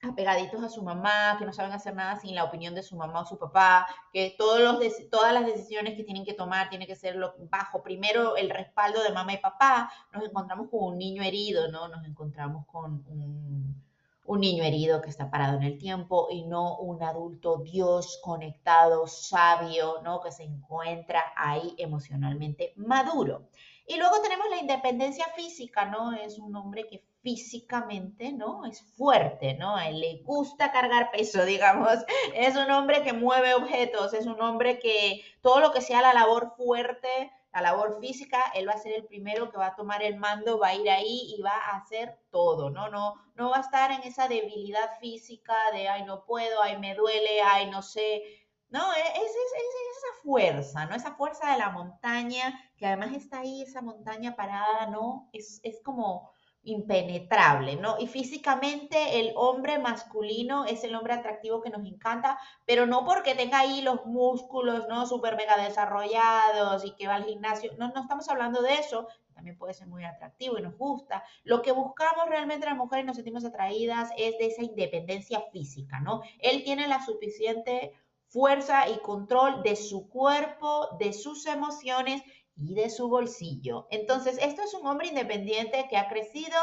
apegaditos 0.01 0.63
a 0.63 0.69
su 0.69 0.83
mamá, 0.83 1.35
que 1.39 1.45
no 1.45 1.53
saben 1.53 1.71
hacer 1.71 1.95
nada 1.95 2.19
sin 2.19 2.35
la 2.35 2.43
opinión 2.43 2.75
de 2.75 2.83
su 2.83 2.95
mamá 2.95 3.21
o 3.21 3.25
su 3.25 3.37
papá, 3.37 3.87
que 4.13 4.35
todos 4.37 4.59
los 4.59 4.79
todas 5.09 5.33
las 5.33 5.45
decisiones 5.45 5.95
que 5.95 6.03
tienen 6.03 6.23
que 6.23 6.33
tomar 6.33 6.69
tienen 6.69 6.87
que 6.87 6.95
ser 6.95 7.17
bajo 7.49 7.81
primero 7.81 8.37
el 8.37 8.49
respaldo 8.49 9.01
de 9.03 9.11
mamá 9.11 9.33
y 9.33 9.37
papá, 9.37 9.91
nos 10.13 10.23
encontramos 10.23 10.69
con 10.69 10.93
un 10.93 10.97
niño 10.97 11.23
herido, 11.23 11.69
¿no? 11.69 11.87
Nos 11.87 12.05
encontramos 12.05 12.65
con 12.67 13.03
un, 13.07 13.86
un 14.27 14.41
niño 14.41 14.63
herido 14.63 15.01
que 15.01 15.09
está 15.09 15.31
parado 15.31 15.57
en 15.57 15.63
el 15.63 15.77
tiempo 15.77 16.27
y 16.29 16.43
no 16.45 16.77
un 16.77 17.01
adulto 17.01 17.57
Dios 17.57 18.19
conectado, 18.21 19.07
sabio, 19.07 20.01
¿no? 20.03 20.21
Que 20.21 20.31
se 20.31 20.43
encuentra 20.43 21.23
ahí 21.35 21.73
emocionalmente 21.77 22.73
maduro. 22.75 23.47
Y 23.87 23.95
luego 23.95 24.21
tenemos 24.21 24.49
la 24.49 24.57
independencia 24.57 25.25
física, 25.33 25.85
¿no? 25.85 26.11
Es 26.11 26.39
un 26.39 26.53
hombre 26.57 26.87
que 26.89 27.05
físicamente, 27.23 28.33
¿no? 28.33 28.65
Es 28.65 28.81
fuerte, 28.97 29.53
¿no? 29.53 29.77
A 29.77 29.87
él 29.87 30.01
le 30.01 30.21
gusta 30.23 30.73
cargar 30.73 31.09
peso, 31.11 31.45
digamos. 31.45 31.95
Es 32.33 32.55
un 32.57 32.69
hombre 32.69 33.03
que 33.03 33.13
mueve 33.13 33.53
objetos, 33.53 34.13
es 34.13 34.25
un 34.25 34.41
hombre 34.41 34.79
que 34.79 35.21
todo 35.41 35.61
lo 35.61 35.71
que 35.71 35.81
sea 35.81 36.01
la 36.01 36.13
labor 36.13 36.53
fuerte, 36.57 37.31
la 37.53 37.61
labor 37.61 37.99
física, 37.99 38.41
él 38.53 38.67
va 38.67 38.73
a 38.73 38.77
ser 38.77 38.93
el 38.93 39.05
primero 39.05 39.49
que 39.49 39.57
va 39.57 39.67
a 39.67 39.75
tomar 39.75 40.03
el 40.03 40.17
mando, 40.17 40.59
va 40.59 40.69
a 40.69 40.75
ir 40.75 40.89
ahí 40.89 41.35
y 41.37 41.41
va 41.41 41.55
a 41.55 41.77
hacer 41.77 42.19
todo, 42.29 42.69
¿no? 42.69 42.89
No, 42.89 43.15
no 43.35 43.49
va 43.49 43.57
a 43.57 43.61
estar 43.61 43.91
en 43.91 44.03
esa 44.03 44.27
debilidad 44.27 44.99
física 44.99 45.55
de, 45.73 45.87
ay, 45.87 46.03
no 46.03 46.25
puedo, 46.25 46.61
ay, 46.61 46.77
me 46.77 46.93
duele, 46.95 47.41
ay, 47.41 47.69
no 47.69 47.81
sé, 47.81 48.23
no, 48.69 48.93
e, 48.93 48.99
es, 48.99 49.31
esa 49.31 50.21
fuerza, 50.23 50.85
¿no? 50.85 50.95
Esa 50.95 51.15
fuerza 51.15 51.51
de 51.51 51.57
la 51.57 51.69
montaña, 51.69 52.59
que 52.77 52.85
además 52.85 53.13
está 53.13 53.39
ahí, 53.39 53.61
esa 53.61 53.81
montaña 53.81 54.35
parada, 54.35 54.87
¿no? 54.87 55.29
Es, 55.31 55.61
es 55.63 55.81
como 55.83 56.29
impenetrable, 56.63 57.77
¿no? 57.77 57.95
Y 57.99 58.07
físicamente 58.07 59.19
el 59.19 59.31
hombre 59.35 59.79
masculino 59.79 60.65
es 60.65 60.83
el 60.83 60.95
hombre 60.95 61.13
atractivo 61.13 61.61
que 61.61 61.69
nos 61.69 61.85
encanta, 61.85 62.37
pero 62.65 62.85
no 62.85 63.05
porque 63.05 63.35
tenga 63.35 63.59
ahí 63.59 63.81
los 63.81 64.05
músculos, 64.05 64.87
¿no? 64.89 65.05
Súper 65.05 65.37
mega 65.37 65.57
desarrollados 65.57 66.83
y 66.83 66.93
que 66.95 67.07
va 67.07 67.15
al 67.15 67.25
gimnasio, 67.25 67.71
no, 67.77 67.89
no 67.89 68.01
estamos 68.01 68.27
hablando 68.29 68.61
de 68.61 68.75
eso, 68.75 69.07
también 69.33 69.57
puede 69.57 69.75
ser 69.75 69.87
muy 69.87 70.03
atractivo 70.03 70.57
y 70.57 70.63
nos 70.63 70.77
gusta. 70.77 71.23
Lo 71.43 71.61
que 71.61 71.71
buscamos 71.71 72.27
realmente 72.27 72.65
las 72.65 72.75
mujeres 72.75 73.05
nos 73.05 73.15
sentimos 73.15 73.45
atraídas 73.45 74.09
es 74.17 74.37
de 74.39 74.47
esa 74.47 74.63
independencia 74.63 75.41
física, 75.51 75.99
¿no? 75.99 76.21
Él 76.39 76.63
tiene 76.63 76.87
la 76.87 77.05
suficiente 77.05 77.93
fuerza 78.27 78.89
y 78.89 78.99
control 78.99 79.63
de 79.63 79.75
su 79.75 80.09
cuerpo, 80.09 80.89
de 80.99 81.13
sus 81.13 81.45
emociones 81.45 82.21
y 82.57 82.73
de 82.73 82.89
su 82.89 83.07
bolsillo. 83.07 83.87
Entonces, 83.91 84.37
esto 84.41 84.61
es 84.63 84.73
un 84.73 84.87
hombre 84.87 85.07
independiente 85.07 85.87
que 85.89 85.97
ha 85.97 86.09
crecido, 86.09 86.57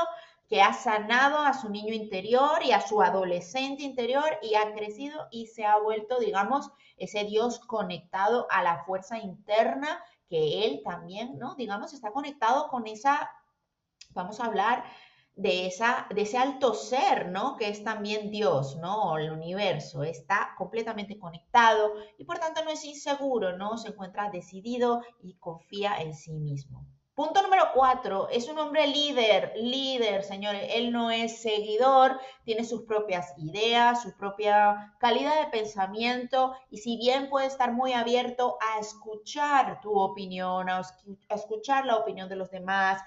que 0.48 0.60
ha 0.60 0.72
sanado 0.72 1.38
a 1.38 1.54
su 1.54 1.70
niño 1.70 1.94
interior 1.94 2.62
y 2.64 2.72
a 2.72 2.80
su 2.80 3.00
adolescente 3.00 3.82
interior 3.82 4.38
y 4.42 4.56
ha 4.56 4.74
crecido 4.74 5.26
y 5.30 5.46
se 5.46 5.64
ha 5.64 5.78
vuelto, 5.78 6.18
digamos, 6.18 6.70
ese 6.96 7.24
Dios 7.24 7.60
conectado 7.60 8.46
a 8.50 8.62
la 8.62 8.84
fuerza 8.84 9.18
interna 9.18 10.02
que 10.28 10.66
él 10.66 10.82
también, 10.84 11.38
¿no? 11.38 11.54
Digamos, 11.54 11.92
está 11.92 12.10
conectado 12.10 12.68
con 12.68 12.86
esa, 12.86 13.30
vamos 14.10 14.40
a 14.40 14.46
hablar 14.46 14.84
de, 15.36 15.66
esa, 15.66 16.06
de 16.14 16.22
ese 16.22 16.38
alto 16.38 16.74
ser, 16.74 17.28
¿no? 17.28 17.56
Que 17.56 17.68
es 17.68 17.82
también 17.82 18.30
Dios, 18.30 18.76
¿no? 18.76 19.18
El 19.18 19.32
universo, 19.32 20.02
está 20.02 20.54
completamente 20.56 21.18
conectado 21.18 21.94
y 22.18 22.24
por 22.24 22.38
tanto 22.38 22.64
no 22.64 22.70
es 22.70 22.84
inseguro, 22.84 23.56
¿no? 23.56 23.76
Se 23.78 23.88
encuentra 23.88 24.30
decidido 24.30 25.02
y 25.22 25.34
confía 25.34 25.96
en 26.00 26.14
sí 26.14 26.32
mismo. 26.32 26.86
Punto 27.14 27.42
número 27.42 27.70
cuatro, 27.72 28.28
es 28.28 28.48
un 28.48 28.58
hombre 28.58 28.88
líder, 28.88 29.52
líder, 29.54 30.24
señores. 30.24 30.68
Él 30.72 30.90
no 30.90 31.12
es 31.12 31.40
seguidor, 31.40 32.18
tiene 32.42 32.64
sus 32.64 32.82
propias 32.82 33.32
ideas, 33.38 34.02
su 34.02 34.16
propia 34.16 34.92
calidad 34.98 35.40
de 35.40 35.46
pensamiento 35.46 36.56
y 36.70 36.78
si 36.78 36.96
bien 36.96 37.30
puede 37.30 37.46
estar 37.46 37.70
muy 37.72 37.92
abierto 37.92 38.58
a 38.60 38.80
escuchar 38.80 39.80
tu 39.80 39.96
opinión, 39.96 40.68
a, 40.68 40.82
escuchar 41.28 41.86
la 41.86 41.98
opinión 41.98 42.28
de 42.28 42.34
los 42.34 42.50
demás, 42.50 43.00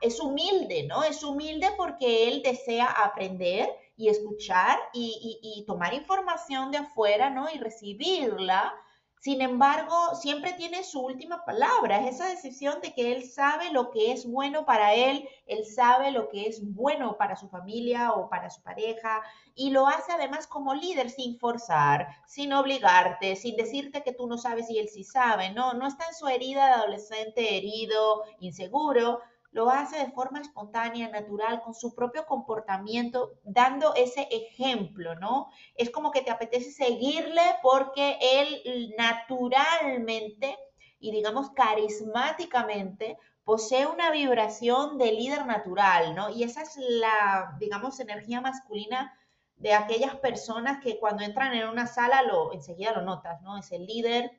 es 0.00 0.18
humilde, 0.18 0.82
¿no? 0.88 1.04
Es 1.04 1.22
humilde 1.22 1.68
porque 1.76 2.26
él 2.26 2.42
desea 2.42 2.86
aprender 2.86 3.70
y 3.96 4.08
escuchar 4.08 4.76
y, 4.92 5.38
y 5.40 5.64
tomar 5.64 5.94
información 5.94 6.72
de 6.72 6.78
afuera, 6.78 7.30
¿no? 7.30 7.48
Y 7.54 7.58
recibirla 7.58 8.74
sin 9.20 9.42
embargo, 9.42 10.14
siempre 10.14 10.54
tiene 10.54 10.82
su 10.82 10.98
última 10.98 11.44
palabra, 11.44 11.98
es 12.00 12.14
esa 12.14 12.28
decisión 12.30 12.80
de 12.80 12.94
que 12.94 13.12
él 13.12 13.28
sabe 13.28 13.70
lo 13.70 13.90
que 13.90 14.12
es 14.12 14.24
bueno 14.24 14.64
para 14.64 14.94
él, 14.94 15.28
él 15.46 15.66
sabe 15.66 16.10
lo 16.10 16.30
que 16.30 16.46
es 16.46 16.62
bueno 16.74 17.18
para 17.18 17.36
su 17.36 17.46
familia 17.50 18.12
o 18.12 18.30
para 18.30 18.48
su 18.48 18.62
pareja 18.62 19.22
y 19.54 19.72
lo 19.72 19.86
hace 19.86 20.12
además 20.12 20.46
como 20.46 20.74
líder 20.74 21.10
sin 21.10 21.38
forzar, 21.38 22.08
sin 22.26 22.54
obligarte, 22.54 23.36
sin 23.36 23.56
decirte 23.56 24.02
que 24.02 24.14
tú 24.14 24.26
no 24.26 24.38
sabes 24.38 24.70
y 24.70 24.78
él 24.78 24.88
sí 24.88 25.04
sabe, 25.04 25.50
no, 25.50 25.74
no 25.74 25.86
está 25.86 26.06
en 26.08 26.14
su 26.14 26.26
herida 26.26 26.68
de 26.68 26.72
adolescente 26.72 27.58
herido, 27.58 28.24
inseguro, 28.38 29.20
lo 29.52 29.68
hace 29.70 29.98
de 29.98 30.12
forma 30.12 30.40
espontánea, 30.40 31.08
natural, 31.08 31.60
con 31.62 31.74
su 31.74 31.94
propio 31.94 32.24
comportamiento, 32.26 33.32
dando 33.42 33.94
ese 33.94 34.28
ejemplo, 34.30 35.16
¿no? 35.16 35.48
Es 35.74 35.90
como 35.90 36.12
que 36.12 36.22
te 36.22 36.30
apetece 36.30 36.70
seguirle 36.70 37.42
porque 37.62 38.18
él 38.20 38.94
naturalmente 38.96 40.56
y 41.00 41.10
digamos 41.10 41.50
carismáticamente 41.50 43.18
posee 43.42 43.86
una 43.86 44.10
vibración 44.12 44.98
de 44.98 45.12
líder 45.12 45.46
natural, 45.46 46.14
¿no? 46.14 46.30
Y 46.30 46.44
esa 46.44 46.62
es 46.62 46.76
la, 46.76 47.56
digamos, 47.58 47.98
energía 47.98 48.40
masculina 48.40 49.12
de 49.56 49.74
aquellas 49.74 50.14
personas 50.16 50.82
que 50.82 50.98
cuando 50.98 51.24
entran 51.24 51.54
en 51.54 51.68
una 51.68 51.86
sala 51.86 52.22
lo 52.22 52.52
enseguida 52.52 52.92
lo 52.92 53.02
notas, 53.02 53.42
¿no? 53.42 53.58
Es 53.58 53.72
el 53.72 53.86
líder, 53.86 54.30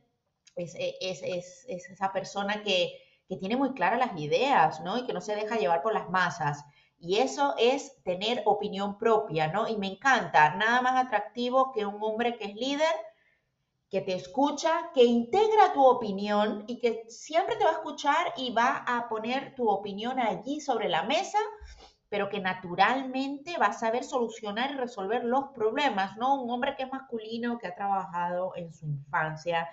es, 0.55 0.75
es, 0.77 1.21
es 1.67 1.89
esa 1.89 2.13
persona 2.13 2.63
que 2.63 2.97
que 3.31 3.38
tiene 3.38 3.55
muy 3.55 3.71
claras 3.71 3.97
las 3.97 4.19
ideas, 4.19 4.81
¿no? 4.81 4.97
Y 4.97 5.05
que 5.05 5.13
no 5.13 5.21
se 5.21 5.33
deja 5.33 5.55
llevar 5.55 5.81
por 5.81 5.93
las 5.93 6.09
masas. 6.09 6.65
Y 7.00 7.19
eso 7.19 7.55
es 7.57 8.03
tener 8.03 8.43
opinión 8.43 8.97
propia, 8.97 9.47
¿no? 9.47 9.69
Y 9.69 9.77
me 9.77 9.88
encanta, 9.88 10.53
nada 10.55 10.81
más 10.81 11.05
atractivo 11.05 11.71
que 11.71 11.85
un 11.85 12.03
hombre 12.03 12.35
que 12.35 12.43
es 12.43 12.55
líder, 12.55 12.93
que 13.89 14.01
te 14.01 14.15
escucha, 14.15 14.91
que 14.93 15.05
integra 15.05 15.71
tu 15.71 15.81
opinión 15.81 16.65
y 16.67 16.79
que 16.79 17.05
siempre 17.07 17.55
te 17.55 17.63
va 17.63 17.69
a 17.69 17.75
escuchar 17.75 18.33
y 18.35 18.51
va 18.51 18.83
a 18.85 19.07
poner 19.07 19.55
tu 19.55 19.69
opinión 19.69 20.19
allí 20.19 20.59
sobre 20.59 20.89
la 20.89 21.03
mesa, 21.03 21.39
pero 22.09 22.27
que 22.27 22.41
naturalmente 22.41 23.57
va 23.57 23.67
a 23.67 23.73
saber 23.73 24.03
solucionar 24.03 24.71
y 24.71 24.75
resolver 24.75 25.23
los 25.23 25.51
problemas, 25.55 26.17
¿no? 26.17 26.41
Un 26.41 26.51
hombre 26.51 26.75
que 26.75 26.83
es 26.83 26.91
masculino, 26.91 27.59
que 27.59 27.67
ha 27.67 27.75
trabajado 27.75 28.51
en 28.57 28.73
su 28.73 28.88
infancia, 28.88 29.69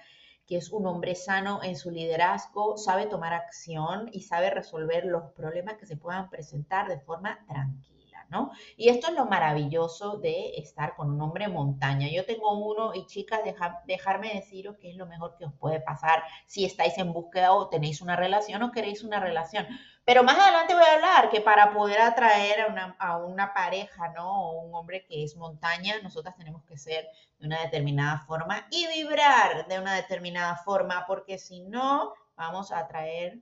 que 0.49 0.57
es 0.57 0.73
un 0.73 0.87
hombre 0.87 1.15
sano 1.15 1.63
en 1.63 1.77
su 1.77 1.91
liderazgo, 1.91 2.79
sabe 2.79 3.05
tomar 3.07 3.35
acción 3.35 4.09
y 4.13 4.23
sabe 4.23 4.49
resolver 4.49 5.05
los 5.05 5.31
problemas 5.33 5.77
que 5.77 5.85
se 5.85 5.99
puedan 5.99 6.31
presentar 6.31 6.89
de 6.89 6.99
forma 6.99 7.45
tranquila, 7.47 8.27
¿no? 8.31 8.51
Y 8.79 8.89
esto 8.89 9.09
es 9.09 9.15
lo 9.15 9.27
maravilloso 9.27 10.17
de 10.17 10.55
estar 10.57 10.97
con 10.97 11.11
un 11.11 11.21
hombre 11.21 11.49
montaña. 11.49 12.09
Yo 12.11 12.25
tengo 12.25 12.59
uno 12.59 12.95
y 12.95 13.05
chicas, 13.05 13.41
dejarme 13.87 14.33
deciros 14.33 14.79
que 14.79 14.91
es 14.91 14.97
lo 14.97 15.07
mejor 15.07 15.37
que 15.37 15.45
os 15.45 15.53
puede 15.53 15.81
pasar 15.81 16.23
si 16.47 16.65
estáis 16.65 16.97
en 16.97 17.13
búsqueda 17.13 17.53
o 17.53 17.69
tenéis 17.69 18.01
una 18.01 18.17
relación 18.17 18.63
o 18.63 18.73
queréis 18.73 19.05
una 19.05 19.21
relación. 19.21 19.67
Pero 20.09 20.23
más 20.23 20.39
adelante 20.39 20.73
voy 20.73 20.85
a 20.85 20.95
hablar 20.95 21.29
que 21.29 21.43
para 21.43 21.71
poder 21.71 22.01
atraer 22.01 22.63
a 22.63 22.67
una, 22.69 22.97
a 22.99 23.19
una 23.19 23.53
pareja, 23.53 24.09
¿no? 24.09 24.41
O 24.41 24.63
un 24.63 24.75
hombre 24.75 25.05
que 25.05 25.23
es 25.23 25.37
montaña, 25.37 26.01
nosotras 26.03 26.35
tenemos 26.35 26.65
que 26.65 26.79
ser 26.79 27.07
de 27.39 27.47
una 27.47 27.61
determinada 27.61 28.19
forma 28.21 28.67
y 28.71 28.87
vibrar 28.87 29.69
de 29.69 29.79
una 29.79 29.97
determinada 29.97 30.57
forma, 30.57 31.05
porque 31.07 31.37
si 31.37 31.61
no, 31.61 32.15
vamos 32.37 32.73
a 32.73 32.79
atraer 32.79 33.39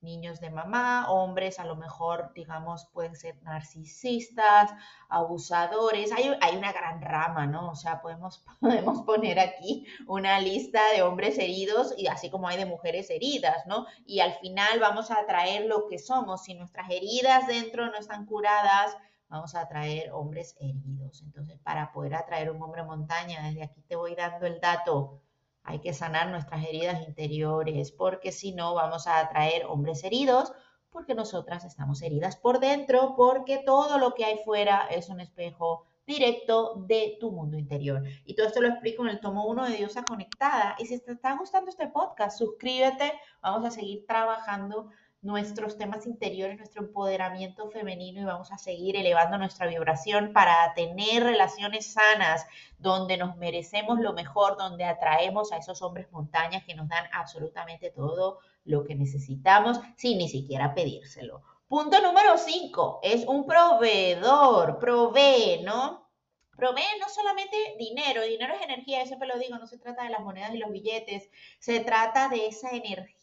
niños 0.00 0.40
de 0.40 0.50
mamá, 0.50 1.10
hombres 1.10 1.58
a 1.58 1.64
lo 1.64 1.76
mejor, 1.76 2.32
digamos, 2.34 2.86
pueden 2.92 3.16
ser 3.16 3.42
narcisistas, 3.42 4.70
abusadores, 5.08 6.12
hay, 6.12 6.30
hay, 6.40 6.56
una 6.56 6.72
gran 6.72 7.00
rama, 7.02 7.46
¿no? 7.46 7.70
O 7.70 7.74
sea, 7.74 8.00
podemos, 8.00 8.44
podemos 8.60 9.02
poner 9.02 9.38
aquí 9.38 9.86
una 10.06 10.40
lista 10.40 10.80
de 10.94 11.02
hombres 11.02 11.38
heridos 11.38 11.94
y 11.96 12.06
así 12.06 12.30
como 12.30 12.48
hay 12.48 12.56
de 12.56 12.66
mujeres 12.66 13.10
heridas, 13.10 13.66
¿no? 13.66 13.86
Y 14.06 14.20
al 14.20 14.34
final 14.34 14.78
vamos 14.80 15.10
a 15.10 15.20
atraer 15.20 15.66
lo 15.66 15.86
que 15.88 15.98
somos, 15.98 16.44
si 16.44 16.54
nuestras 16.54 16.90
heridas 16.90 17.46
dentro 17.46 17.86
no 17.86 17.98
están 17.98 18.26
curadas, 18.26 18.96
vamos 19.28 19.54
a 19.54 19.62
atraer 19.62 20.10
hombres 20.12 20.56
heridos. 20.60 21.22
Entonces, 21.22 21.58
para 21.60 21.92
poder 21.92 22.14
atraer 22.14 22.50
un 22.50 22.62
hombre 22.62 22.82
montaña, 22.82 23.42
desde 23.42 23.64
aquí 23.64 23.82
te 23.82 23.96
voy 23.96 24.14
dando 24.14 24.46
el 24.46 24.60
dato 24.60 25.20
hay 25.68 25.80
que 25.80 25.92
sanar 25.92 26.28
nuestras 26.30 26.64
heridas 26.66 27.06
interiores, 27.06 27.92
porque 27.92 28.32
si 28.32 28.52
no 28.52 28.74
vamos 28.74 29.06
a 29.06 29.20
atraer 29.20 29.66
hombres 29.66 30.02
heridos, 30.02 30.52
porque 30.90 31.14
nosotras 31.14 31.64
estamos 31.66 32.00
heridas 32.00 32.36
por 32.36 32.58
dentro, 32.58 33.14
porque 33.14 33.58
todo 33.58 33.98
lo 33.98 34.14
que 34.14 34.24
hay 34.24 34.38
fuera 34.44 34.86
es 34.90 35.10
un 35.10 35.20
espejo 35.20 35.84
directo 36.06 36.82
de 36.86 37.18
tu 37.20 37.30
mundo 37.30 37.58
interior. 37.58 38.02
Y 38.24 38.34
todo 38.34 38.46
esto 38.46 38.62
lo 38.62 38.68
explico 38.68 39.04
en 39.04 39.10
el 39.10 39.20
tomo 39.20 39.46
1 39.46 39.66
de 39.66 39.76
Diosa 39.76 40.04
Conectada. 40.04 40.74
Y 40.78 40.86
si 40.86 40.98
te 41.00 41.12
está 41.12 41.36
gustando 41.36 41.68
este 41.68 41.86
podcast, 41.88 42.38
suscríbete, 42.38 43.12
vamos 43.42 43.66
a 43.66 43.70
seguir 43.70 44.06
trabajando 44.06 44.88
nuestros 45.20 45.76
temas 45.76 46.06
interiores, 46.06 46.58
nuestro 46.58 46.82
empoderamiento 46.82 47.68
femenino 47.70 48.20
y 48.20 48.24
vamos 48.24 48.52
a 48.52 48.58
seguir 48.58 48.96
elevando 48.96 49.36
nuestra 49.36 49.66
vibración 49.66 50.32
para 50.32 50.72
tener 50.74 51.24
relaciones 51.24 51.92
sanas, 51.92 52.46
donde 52.78 53.16
nos 53.16 53.36
merecemos 53.36 53.98
lo 53.98 54.12
mejor, 54.12 54.56
donde 54.56 54.84
atraemos 54.84 55.50
a 55.50 55.56
esos 55.56 55.82
hombres 55.82 56.10
montañas 56.12 56.62
que 56.64 56.74
nos 56.74 56.88
dan 56.88 57.04
absolutamente 57.12 57.90
todo 57.90 58.38
lo 58.64 58.84
que 58.84 58.94
necesitamos 58.94 59.80
sin 59.96 60.18
ni 60.18 60.28
siquiera 60.28 60.74
pedírselo. 60.74 61.42
Punto 61.66 62.00
número 62.00 62.38
5 62.38 63.00
es 63.02 63.26
un 63.26 63.44
proveedor, 63.44 64.78
provee, 64.78 65.62
¿no? 65.64 66.08
Provee 66.56 66.98
no 67.00 67.08
solamente 67.08 67.56
dinero, 67.78 68.22
dinero 68.22 68.54
es 68.54 68.62
energía, 68.62 69.00
yo 69.00 69.06
siempre 69.06 69.28
lo 69.28 69.38
digo, 69.38 69.58
no 69.58 69.66
se 69.66 69.78
trata 69.78 70.04
de 70.04 70.10
las 70.10 70.20
monedas 70.20 70.54
y 70.54 70.58
los 70.58 70.70
billetes, 70.70 71.28
se 71.58 71.80
trata 71.80 72.28
de 72.28 72.46
esa 72.46 72.70
energía 72.70 73.17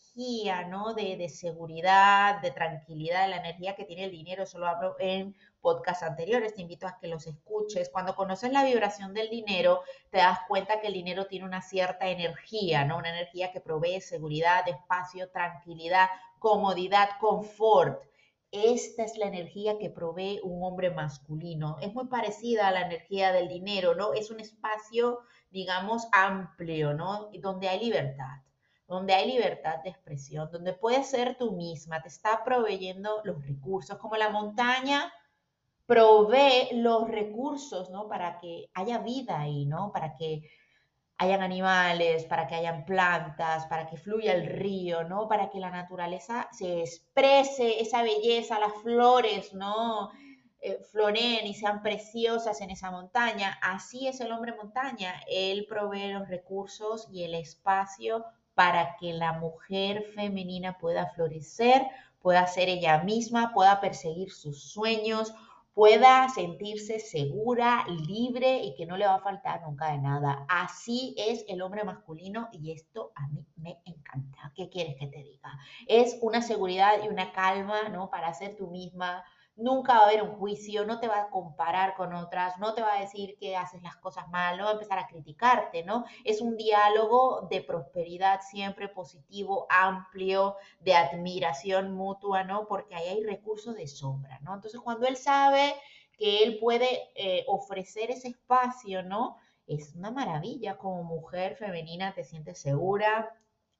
¿no? 0.70 0.94
De, 0.94 1.18
de, 1.18 1.28
seguridad, 1.28 2.42
de 2.42 2.52
tranquilidad, 2.52 3.30
la 3.30 3.38
energía 3.38 3.76
que 3.76 3.84
tiene 3.84 4.06
el 4.06 4.12
dinero. 4.12 4.44
Eso 4.44 4.60
lo 4.60 4.68
hablo 4.68 4.96
en 5.00 5.36
podcasts 5.60 6.04
anteriores. 6.04 6.54
Te 6.54 6.62
invito 6.62 6.88
a 6.88 6.98
que 6.98 7.08
los 7.08 7.28
escuches. 7.28 7.90
Cuando 7.90 8.16
conoces 8.16 8.52
la 8.52 8.64
vibración 8.64 9.14
del 9.14 9.30
dinero, 9.30 9.82
te 10.12 10.20
das 10.20 10.40
cuenta 10.48 10.80
que 10.80 10.88
el 10.88 10.94
dinero 10.94 11.26
tiene 11.26 11.46
una 11.46 11.62
cierta 11.62 12.08
energía, 12.08 12.86
¿no? 12.86 12.98
Una 12.98 13.10
energía 13.10 13.52
que 13.52 13.60
provee 13.60 14.00
seguridad, 14.00 14.66
espacio, 14.68 15.30
tranquilidad, 15.32 16.08
comodidad, 16.40 17.10
confort. 17.20 18.02
Esta 18.52 19.04
es 19.04 19.18
la 19.18 19.26
energía 19.26 19.78
que 19.78 19.90
provee 19.90 20.40
un 20.44 20.64
hombre 20.64 20.92
masculino. 20.92 21.78
Es 21.82 21.94
muy 21.94 22.08
parecida 22.08 22.70
a 22.70 22.72
la 22.72 22.86
energía 22.86 23.34
del 23.34 23.50
dinero, 23.50 23.96
¿no? 23.96 24.14
Es 24.14 24.32
un 24.32 24.40
espacio, 24.40 25.20
digamos, 25.52 26.08
amplio, 26.14 26.94
¿no? 26.94 27.32
Donde 27.42 27.68
hay 27.68 27.84
libertad 27.84 28.46
donde 28.88 29.14
hay 29.14 29.32
libertad 29.32 29.82
de 29.84 29.90
expresión, 29.90 30.50
donde 30.52 30.74
puedes 30.74 31.10
ser 31.10 31.38
tú 31.38 31.54
misma, 31.54 32.02
te 32.02 32.08
está 32.08 32.44
proveyendo 32.44 33.22
los 33.24 33.46
recursos, 33.46 33.98
como 33.98 34.16
la 34.16 34.30
montaña 34.30 35.12
provee 35.86 36.70
los 36.74 37.08
recursos, 37.08 37.90
¿no? 37.90 38.08
Para 38.08 38.40
que 38.40 38.70
haya 38.74 39.00
vida 39.00 39.40
ahí, 39.40 39.66
¿no? 39.66 39.92
Para 39.92 40.16
que 40.16 40.50
hayan 41.18 41.42
animales, 41.42 42.26
para 42.26 42.48
que 42.48 42.56
hayan 42.56 42.86
plantas, 42.86 43.68
para 43.68 43.88
que 43.88 43.98
fluya 43.98 44.34
el 44.34 44.48
río, 44.48 45.04
¿no? 45.04 45.28
Para 45.28 45.50
que 45.50 45.60
la 45.60 45.72
naturaleza 45.72 46.50
se 46.52 46.82
exprese 46.82 47.82
esa 47.82 48.04
belleza, 48.04 48.60
las 48.60 48.74
flores, 48.82 49.54
¿no? 49.54 50.12
Eh, 50.60 50.80
floren 50.92 51.46
y 51.46 51.54
sean 51.54 51.82
preciosas 51.82 52.60
en 52.62 52.72
esa 52.72 52.92
montaña. 52.92 53.58
Así 53.62 54.08
es 54.08 54.20
el 54.20 54.32
hombre 54.32 54.56
montaña. 54.56 55.22
Él 55.28 55.68
provee 55.70 56.12
los 56.12 56.28
recursos 56.28 57.08
y 57.12 57.24
el 57.24 57.36
espacio 57.36 58.26
para 58.56 58.96
que 58.98 59.14
la 59.14 59.34
mujer 59.34 60.12
femenina 60.16 60.78
pueda 60.80 61.12
florecer, 61.12 61.86
pueda 62.22 62.48
ser 62.48 62.70
ella 62.70 63.04
misma, 63.04 63.54
pueda 63.54 63.80
perseguir 63.80 64.32
sus 64.32 64.64
sueños, 64.72 65.34
pueda 65.76 66.30
sentirse 66.30 67.00
segura, 67.00 67.86
libre 68.08 68.64
y 68.64 68.76
que 68.76 68.86
no 68.86 68.96
le 68.96 69.06
va 69.06 69.16
a 69.16 69.22
faltar 69.22 69.62
nunca 69.62 69.92
de 69.92 69.98
nada. 69.98 70.46
Así 70.48 71.14
es 71.18 71.44
el 71.50 71.62
hombre 71.62 71.84
masculino 71.84 72.48
y 72.54 72.72
esto 72.72 73.12
a 73.14 73.28
mí 73.28 73.46
me 73.58 73.82
encanta. 73.86 74.54
¿Qué 74.56 74.70
quieres 74.70 74.96
que 74.98 75.08
te 75.08 75.22
diga? 75.22 75.60
Es 75.88 76.18
una 76.22 76.42
seguridad 76.42 76.94
y 77.04 77.10
una 77.10 77.34
calma, 77.34 77.90
¿no? 77.90 78.10
Para 78.10 78.34
ser 78.34 78.56
tú 78.56 78.68
misma, 78.68 79.26
nunca 79.56 79.94
va 79.94 80.00
a 80.02 80.08
haber 80.08 80.24
un 80.24 80.36
juicio, 80.36 80.86
no 80.86 81.00
te 81.00 81.08
va 81.08 81.22
a 81.22 81.30
comparar 81.30 81.96
con 81.96 82.14
otras, 82.14 82.58
no 82.60 82.74
te 82.74 82.82
va 82.82 82.96
a 82.96 83.02
decir 83.02 83.38
que 83.40 83.56
haces 83.56 83.82
las 83.82 83.96
cosas 83.98 84.28
mal, 84.30 84.58
no 84.58 84.66
va 84.66 84.72
a 84.72 84.74
empezar 84.74 85.00
a 85.00 85.08
criticarte, 85.08 85.84
¿no? 85.84 86.06
Es 86.24 86.42
un 86.42 86.58
diálogo 86.58 87.48
de 87.50 87.62
prosperidad 87.62 88.42
siempre 88.42 88.90
positivo, 88.90 89.66
amplio, 89.70 90.56
de 90.82 90.96
admiración 90.96 91.94
mutua, 91.94 92.44
¿no? 92.44 92.68
Porque 92.68 92.96
ahí 92.96 93.08
hay 93.08 93.24
recursos 93.24 93.76
de 93.76 93.88
sobra, 93.88 94.40
¿no? 94.42 94.54
Entonces, 94.54 94.82
cuando 94.82 95.08
él 95.08 95.16
sabe 95.16 95.74
que 96.18 96.44
él 96.44 96.60
puede 96.60 97.10
eh, 97.16 97.46
ofrecer 97.48 98.12
ese 98.12 98.30
espacio, 98.30 99.04
¿no? 99.04 99.38
Es 99.68 99.96
una 99.96 100.12
maravilla 100.12 100.78
como 100.78 101.04
mujer 101.04 101.56
femenina, 101.56 102.14
te 102.14 102.24
sientes 102.24 102.60
segura, 102.60 103.34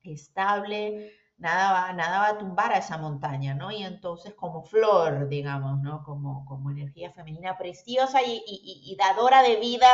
estable, 0.04 1.12
nada 1.38 1.72
va, 1.72 1.94
nada 1.94 2.20
va 2.20 2.28
a 2.30 2.38
tumbar 2.38 2.74
a 2.74 2.78
esa 2.78 2.98
montaña, 2.98 3.54
¿no? 3.54 3.72
Y 3.72 3.84
entonces 3.84 4.34
como 4.34 4.64
flor, 4.64 5.28
digamos, 5.28 5.82
¿no? 5.82 6.04
Como, 6.04 6.46
como 6.46 6.72
energía 6.72 7.12
femenina 7.12 7.58
preciosa 7.58 8.22
y, 8.24 8.44
y, 8.46 8.96
dadora 8.98 9.42
de 9.44 9.58
vida 9.58 9.90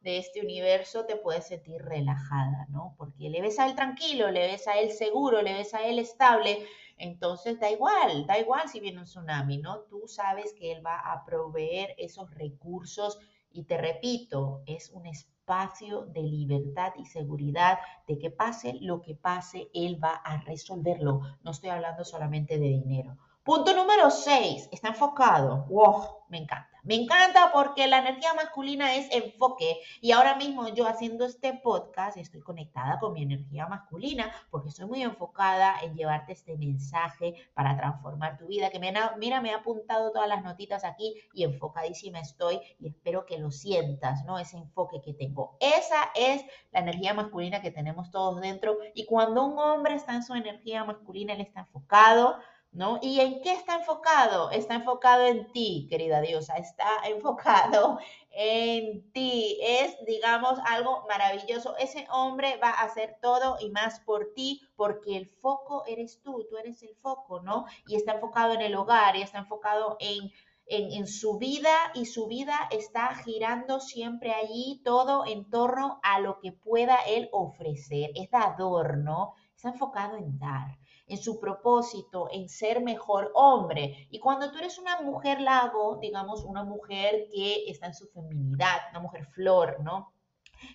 de 0.00 0.18
este 0.18 0.40
universo, 0.40 1.06
te 1.06 1.16
puedes 1.16 1.46
sentir 1.48 1.82
relajada, 1.82 2.66
¿no? 2.68 2.94
Porque 2.98 3.30
le 3.30 3.40
ves 3.40 3.58
a 3.58 3.66
él 3.66 3.74
tranquilo, 3.74 4.30
le 4.30 4.46
ves 4.46 4.68
a 4.68 4.78
él 4.78 4.90
seguro, 4.90 5.42
le 5.42 5.54
ves 5.54 5.74
a 5.74 5.82
él 5.84 5.98
estable, 5.98 6.66
entonces 6.98 7.58
da 7.58 7.70
igual, 7.70 8.26
da 8.26 8.38
igual 8.38 8.68
si 8.68 8.80
viene 8.80 8.98
un 8.98 9.04
tsunami, 9.04 9.58
¿no? 9.58 9.80
Tú 9.82 10.06
sabes 10.06 10.52
que 10.54 10.72
él 10.72 10.86
va 10.86 10.98
a 10.98 11.24
proveer 11.24 11.94
esos 11.98 12.30
recursos 12.34 13.18
y 13.50 13.64
te 13.64 13.78
repito, 13.78 14.62
es 14.66 14.90
un 14.90 15.06
espacio 15.06 15.33
espacio 15.44 16.06
de 16.06 16.22
libertad 16.22 16.94
y 16.96 17.04
seguridad 17.04 17.78
de 18.08 18.18
que 18.18 18.30
pase 18.30 18.78
lo 18.80 19.02
que 19.02 19.14
pase, 19.14 19.68
él 19.74 20.02
va 20.02 20.14
a 20.24 20.38
resolverlo. 20.38 21.20
No 21.42 21.50
estoy 21.50 21.68
hablando 21.68 22.02
solamente 22.02 22.58
de 22.58 22.68
dinero. 22.68 23.18
Punto 23.42 23.74
número 23.76 24.10
6, 24.10 24.70
está 24.72 24.88
enfocado. 24.88 25.66
Wow, 25.68 26.24
me 26.30 26.38
encanta. 26.38 26.73
Me 26.84 26.96
encanta 26.96 27.50
porque 27.50 27.86
la 27.86 28.00
energía 28.00 28.34
masculina 28.34 28.94
es 28.94 29.08
enfoque 29.10 29.80
y 30.02 30.12
ahora 30.12 30.36
mismo 30.36 30.68
yo 30.68 30.86
haciendo 30.86 31.24
este 31.24 31.54
podcast 31.54 32.18
estoy 32.18 32.42
conectada 32.42 32.98
con 32.98 33.14
mi 33.14 33.22
energía 33.22 33.66
masculina 33.66 34.30
porque 34.50 34.68
estoy 34.68 34.84
muy 34.84 35.00
enfocada 35.00 35.80
en 35.82 35.96
llevarte 35.96 36.32
este 36.32 36.58
mensaje 36.58 37.36
para 37.54 37.74
transformar 37.78 38.36
tu 38.36 38.48
vida. 38.48 38.68
Que 38.68 38.78
me, 38.78 38.92
mira, 39.16 39.40
me 39.40 39.48
he 39.48 39.54
apuntado 39.54 40.12
todas 40.12 40.28
las 40.28 40.44
notitas 40.44 40.84
aquí 40.84 41.14
y 41.32 41.44
enfocadísima 41.44 42.20
estoy 42.20 42.60
y 42.78 42.88
espero 42.88 43.24
que 43.24 43.38
lo 43.38 43.50
sientas, 43.50 44.22
¿no? 44.26 44.38
Ese 44.38 44.58
enfoque 44.58 45.00
que 45.00 45.14
tengo. 45.14 45.56
Esa 45.60 46.10
es 46.14 46.44
la 46.70 46.80
energía 46.80 47.14
masculina 47.14 47.62
que 47.62 47.70
tenemos 47.70 48.10
todos 48.10 48.42
dentro 48.42 48.76
y 48.94 49.06
cuando 49.06 49.42
un 49.42 49.58
hombre 49.58 49.94
está 49.94 50.14
en 50.14 50.22
su 50.22 50.34
energía 50.34 50.84
masculina, 50.84 51.32
él 51.32 51.40
está 51.40 51.60
enfocado 51.60 52.36
¿no? 52.74 52.98
¿Y 53.00 53.20
en 53.20 53.40
qué 53.40 53.52
está 53.52 53.76
enfocado? 53.76 54.50
Está 54.50 54.74
enfocado 54.74 55.24
en 55.24 55.50
ti, 55.52 55.86
querida 55.88 56.20
diosa, 56.20 56.56
está 56.56 56.88
enfocado 57.04 57.98
en 58.30 59.10
ti. 59.12 59.58
Es, 59.62 59.96
digamos, 60.04 60.58
algo 60.66 61.04
maravilloso. 61.08 61.76
Ese 61.78 62.06
hombre 62.10 62.56
va 62.56 62.70
a 62.70 62.82
hacer 62.82 63.16
todo 63.22 63.56
y 63.60 63.70
más 63.70 64.00
por 64.00 64.32
ti, 64.34 64.60
porque 64.76 65.16
el 65.16 65.28
foco 65.28 65.84
eres 65.86 66.20
tú, 66.22 66.44
tú 66.50 66.56
eres 66.56 66.82
el 66.82 66.96
foco, 66.96 67.40
¿no? 67.40 67.64
Y 67.86 67.94
está 67.94 68.14
enfocado 68.14 68.54
en 68.54 68.60
el 68.60 68.74
hogar 68.74 69.16
y 69.16 69.22
está 69.22 69.38
enfocado 69.38 69.96
en... 70.00 70.30
En, 70.66 71.06
su 71.06 71.36
vida 71.36 71.76
y 71.92 72.06
su 72.06 72.26
vida 72.26 72.58
está 72.70 73.14
girando 73.16 73.80
siempre 73.80 74.32
allí 74.32 74.80
todo 74.82 75.26
en 75.26 75.50
torno 75.50 76.00
a 76.02 76.20
lo 76.20 76.40
que 76.40 76.52
pueda 76.52 76.96
él 77.06 77.28
ofrecer. 77.32 78.12
Es 78.14 78.30
dador, 78.30 78.96
¿no? 78.96 79.34
Está 79.54 79.68
enfocado 79.68 80.16
en 80.16 80.38
dar 80.38 80.78
en 81.06 81.18
su 81.18 81.38
propósito, 81.38 82.28
en 82.32 82.48
ser 82.48 82.82
mejor 82.82 83.30
hombre. 83.34 84.08
Y 84.10 84.20
cuando 84.20 84.50
tú 84.50 84.58
eres 84.58 84.78
una 84.78 85.00
mujer 85.02 85.40
lago, 85.40 85.98
digamos, 86.00 86.44
una 86.44 86.64
mujer 86.64 87.28
que 87.32 87.68
está 87.68 87.86
en 87.86 87.94
su 87.94 88.08
feminidad, 88.08 88.78
una 88.90 89.00
mujer 89.00 89.26
flor, 89.26 89.80
¿no? 89.80 90.14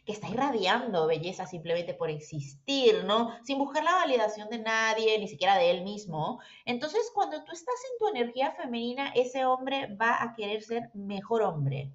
que 0.06 0.12
está 0.12 0.30
irradiando 0.30 1.08
belleza 1.08 1.46
simplemente 1.46 1.94
por 1.94 2.10
existir, 2.10 3.04
¿no? 3.06 3.32
Sin 3.44 3.58
buscar 3.58 3.84
la 3.84 3.96
validación 3.96 4.50
de 4.50 4.60
nadie, 4.60 5.18
ni 5.20 5.28
siquiera 5.28 5.56
de 5.58 5.72
él 5.72 5.84
mismo. 5.84 6.40
Entonces, 6.66 7.12
cuando 7.14 7.44
tú 7.44 7.52
estás 7.52 7.76
en 7.92 7.98
tu 7.98 8.08
energía 8.16 8.52
femenina, 8.52 9.12
ese 9.16 9.46
hombre 9.46 9.96
va 9.96 10.22
a 10.22 10.34
querer 10.36 10.62
ser 10.62 10.90
mejor 10.94 11.42
hombre. 11.42 11.92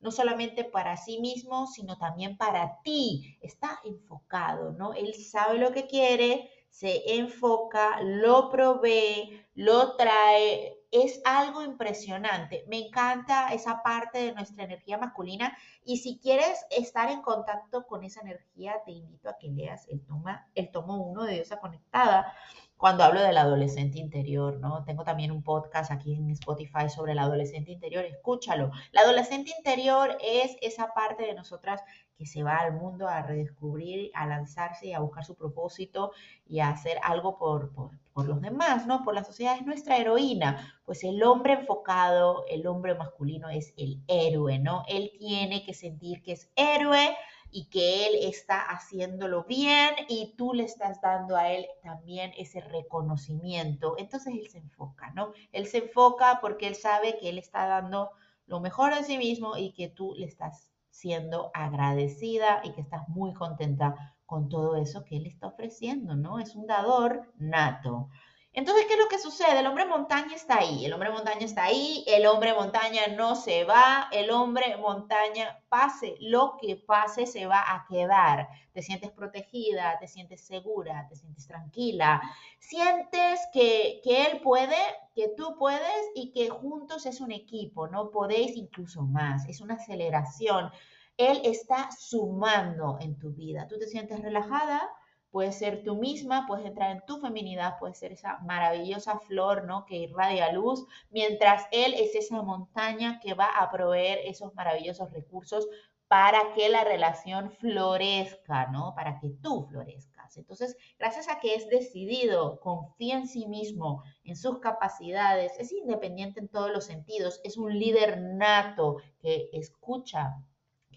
No 0.00 0.10
solamente 0.10 0.64
para 0.64 0.96
sí 0.96 1.20
mismo, 1.20 1.66
sino 1.66 1.98
también 1.98 2.36
para 2.36 2.80
ti. 2.82 3.38
Está 3.40 3.80
enfocado, 3.84 4.72
¿no? 4.72 4.92
Él 4.92 5.14
sabe 5.14 5.58
lo 5.58 5.72
que 5.72 5.86
quiere, 5.86 6.50
se 6.76 7.16
enfoca, 7.16 8.02
lo 8.02 8.50
provee, 8.50 9.42
lo 9.54 9.96
trae. 9.96 10.76
Es 10.90 11.22
algo 11.24 11.62
impresionante. 11.62 12.64
Me 12.68 12.88
encanta 12.88 13.54
esa 13.54 13.82
parte 13.82 14.18
de 14.18 14.34
nuestra 14.34 14.64
energía 14.64 14.98
masculina 14.98 15.56
y 15.84 15.98
si 15.98 16.18
quieres 16.18 16.66
estar 16.70 17.10
en 17.10 17.22
contacto 17.22 17.86
con 17.86 18.04
esa 18.04 18.20
energía, 18.20 18.74
te 18.84 18.92
invito 18.92 19.30
a 19.30 19.38
que 19.38 19.48
leas 19.48 19.88
el, 19.88 20.04
toma, 20.04 20.50
el 20.54 20.70
tomo 20.70 20.98
1 20.98 21.24
de 21.24 21.34
Diosa 21.36 21.60
Conectada 21.60 22.34
cuando 22.76 23.04
hablo 23.04 23.22
del 23.22 23.38
adolescente 23.38 23.98
interior, 23.98 24.58
¿no? 24.60 24.84
Tengo 24.84 25.02
también 25.02 25.30
un 25.30 25.42
podcast 25.42 25.90
aquí 25.90 26.14
en 26.14 26.28
Spotify 26.32 26.90
sobre 26.90 27.12
el 27.12 27.18
adolescente 27.18 27.72
interior, 27.72 28.04
escúchalo. 28.04 28.70
La 28.92 29.00
adolescente 29.00 29.50
interior 29.56 30.18
es 30.22 30.56
esa 30.60 30.92
parte 30.92 31.24
de 31.24 31.34
nosotras 31.34 31.82
que 32.16 32.26
se 32.26 32.42
va 32.42 32.56
al 32.56 32.72
mundo 32.72 33.08
a 33.08 33.22
redescubrir, 33.22 34.10
a 34.14 34.26
lanzarse 34.26 34.86
y 34.86 34.92
a 34.92 35.00
buscar 35.00 35.24
su 35.24 35.34
propósito 35.34 36.12
y 36.46 36.60
a 36.60 36.70
hacer 36.70 36.98
algo 37.02 37.36
por, 37.36 37.72
por, 37.72 37.90
por 38.12 38.26
los 38.26 38.40
demás, 38.40 38.86
¿no? 38.86 39.04
Por 39.04 39.14
la 39.14 39.24
sociedad 39.24 39.56
es 39.56 39.66
nuestra 39.66 39.98
heroína. 39.98 40.74
Pues 40.84 41.04
el 41.04 41.22
hombre 41.22 41.54
enfocado, 41.54 42.44
el 42.48 42.66
hombre 42.66 42.94
masculino 42.94 43.50
es 43.50 43.74
el 43.76 44.02
héroe, 44.08 44.58
¿no? 44.58 44.84
Él 44.88 45.12
tiene 45.18 45.64
que 45.64 45.74
sentir 45.74 46.22
que 46.22 46.32
es 46.32 46.50
héroe 46.56 47.16
y 47.50 47.66
que 47.66 48.06
él 48.06 48.14
está 48.22 48.60
haciéndolo 48.60 49.44
bien 49.44 49.94
y 50.08 50.34
tú 50.36 50.52
le 50.52 50.64
estás 50.64 51.00
dando 51.00 51.36
a 51.36 51.52
él 51.52 51.66
también 51.82 52.32
ese 52.36 52.60
reconocimiento. 52.60 53.94
Entonces 53.98 54.34
él 54.34 54.48
se 54.48 54.58
enfoca, 54.58 55.10
¿no? 55.12 55.32
Él 55.52 55.66
se 55.66 55.78
enfoca 55.78 56.38
porque 56.40 56.66
él 56.66 56.74
sabe 56.74 57.18
que 57.18 57.28
él 57.28 57.38
está 57.38 57.66
dando 57.66 58.10
lo 58.46 58.60
mejor 58.60 58.94
de 58.94 59.04
sí 59.04 59.18
mismo 59.18 59.56
y 59.56 59.72
que 59.72 59.88
tú 59.88 60.14
le 60.16 60.26
estás 60.26 60.70
siendo 60.96 61.50
agradecida 61.52 62.62
y 62.64 62.72
que 62.72 62.80
estás 62.80 63.06
muy 63.08 63.34
contenta 63.34 64.14
con 64.24 64.48
todo 64.48 64.76
eso 64.76 65.04
que 65.04 65.18
él 65.18 65.26
está 65.26 65.48
ofreciendo, 65.48 66.16
¿no? 66.16 66.38
Es 66.38 66.56
un 66.56 66.66
dador 66.66 67.34
nato. 67.36 68.08
Entonces, 68.56 68.86
¿qué 68.86 68.94
es 68.94 68.98
lo 68.98 69.08
que 69.08 69.18
sucede? 69.18 69.60
El 69.60 69.66
hombre 69.66 69.84
montaña 69.84 70.34
está 70.34 70.60
ahí, 70.60 70.86
el 70.86 70.94
hombre 70.94 71.10
montaña 71.10 71.44
está 71.44 71.64
ahí, 71.64 72.02
el 72.06 72.24
hombre 72.24 72.54
montaña 72.54 73.02
no 73.14 73.36
se 73.36 73.64
va, 73.64 74.08
el 74.10 74.30
hombre 74.30 74.78
montaña 74.78 75.62
pase 75.68 76.16
lo 76.20 76.56
que 76.58 76.76
pase 76.76 77.26
se 77.26 77.44
va 77.44 77.60
a 77.60 77.84
quedar. 77.86 78.48
Te 78.72 78.80
sientes 78.80 79.10
protegida, 79.10 79.98
te 80.00 80.08
sientes 80.08 80.40
segura, 80.40 81.06
te 81.06 81.16
sientes 81.16 81.46
tranquila, 81.46 82.22
sientes 82.58 83.40
que, 83.52 84.00
que 84.02 84.24
él 84.24 84.40
puede, 84.40 84.78
que 85.14 85.28
tú 85.36 85.56
puedes 85.58 86.10
y 86.14 86.32
que 86.32 86.48
juntos 86.48 87.04
es 87.04 87.20
un 87.20 87.32
equipo, 87.32 87.88
¿no? 87.88 88.10
Podéis 88.10 88.56
incluso 88.56 89.02
más, 89.02 89.46
es 89.50 89.60
una 89.60 89.74
aceleración. 89.74 90.70
Él 91.18 91.42
está 91.44 91.90
sumando 91.92 92.96
en 93.02 93.18
tu 93.18 93.32
vida. 93.32 93.68
Tú 93.68 93.78
te 93.78 93.86
sientes 93.86 94.22
relajada, 94.22 94.90
puedes 95.30 95.58
ser 95.58 95.82
tú 95.84 95.96
misma, 95.96 96.46
puedes 96.46 96.66
entrar 96.66 96.90
en 96.90 97.04
tu 97.06 97.18
feminidad, 97.18 97.78
puedes 97.78 97.98
ser 97.98 98.12
esa 98.12 98.38
maravillosa 98.38 99.18
flor, 99.20 99.64
¿no? 99.64 99.84
Que 99.86 99.96
irradia 99.96 100.52
luz, 100.52 100.86
mientras 101.10 101.66
Él 101.70 101.94
es 101.94 102.14
esa 102.14 102.42
montaña 102.42 103.20
que 103.20 103.34
va 103.34 103.46
a 103.46 103.70
proveer 103.70 104.20
esos 104.24 104.54
maravillosos 104.54 105.12
recursos 105.12 105.68
para 106.08 106.54
que 106.54 106.68
la 106.68 106.84
relación 106.84 107.50
florezca, 107.50 108.66
¿no? 108.68 108.94
Para 108.94 109.18
que 109.18 109.30
tú 109.42 109.66
florezcas. 109.68 110.36
Entonces, 110.36 110.76
gracias 110.98 111.28
a 111.28 111.40
que 111.40 111.54
es 111.54 111.68
decidido, 111.68 112.60
confía 112.60 113.16
en 113.16 113.26
sí 113.26 113.46
mismo, 113.46 114.02
en 114.24 114.36
sus 114.36 114.60
capacidades, 114.60 115.52
es 115.58 115.72
independiente 115.72 116.40
en 116.40 116.48
todos 116.48 116.70
los 116.70 116.84
sentidos, 116.84 117.40
es 117.42 117.56
un 117.56 117.76
líder 117.76 118.20
nato 118.20 118.98
que 119.20 119.48
escucha, 119.52 120.36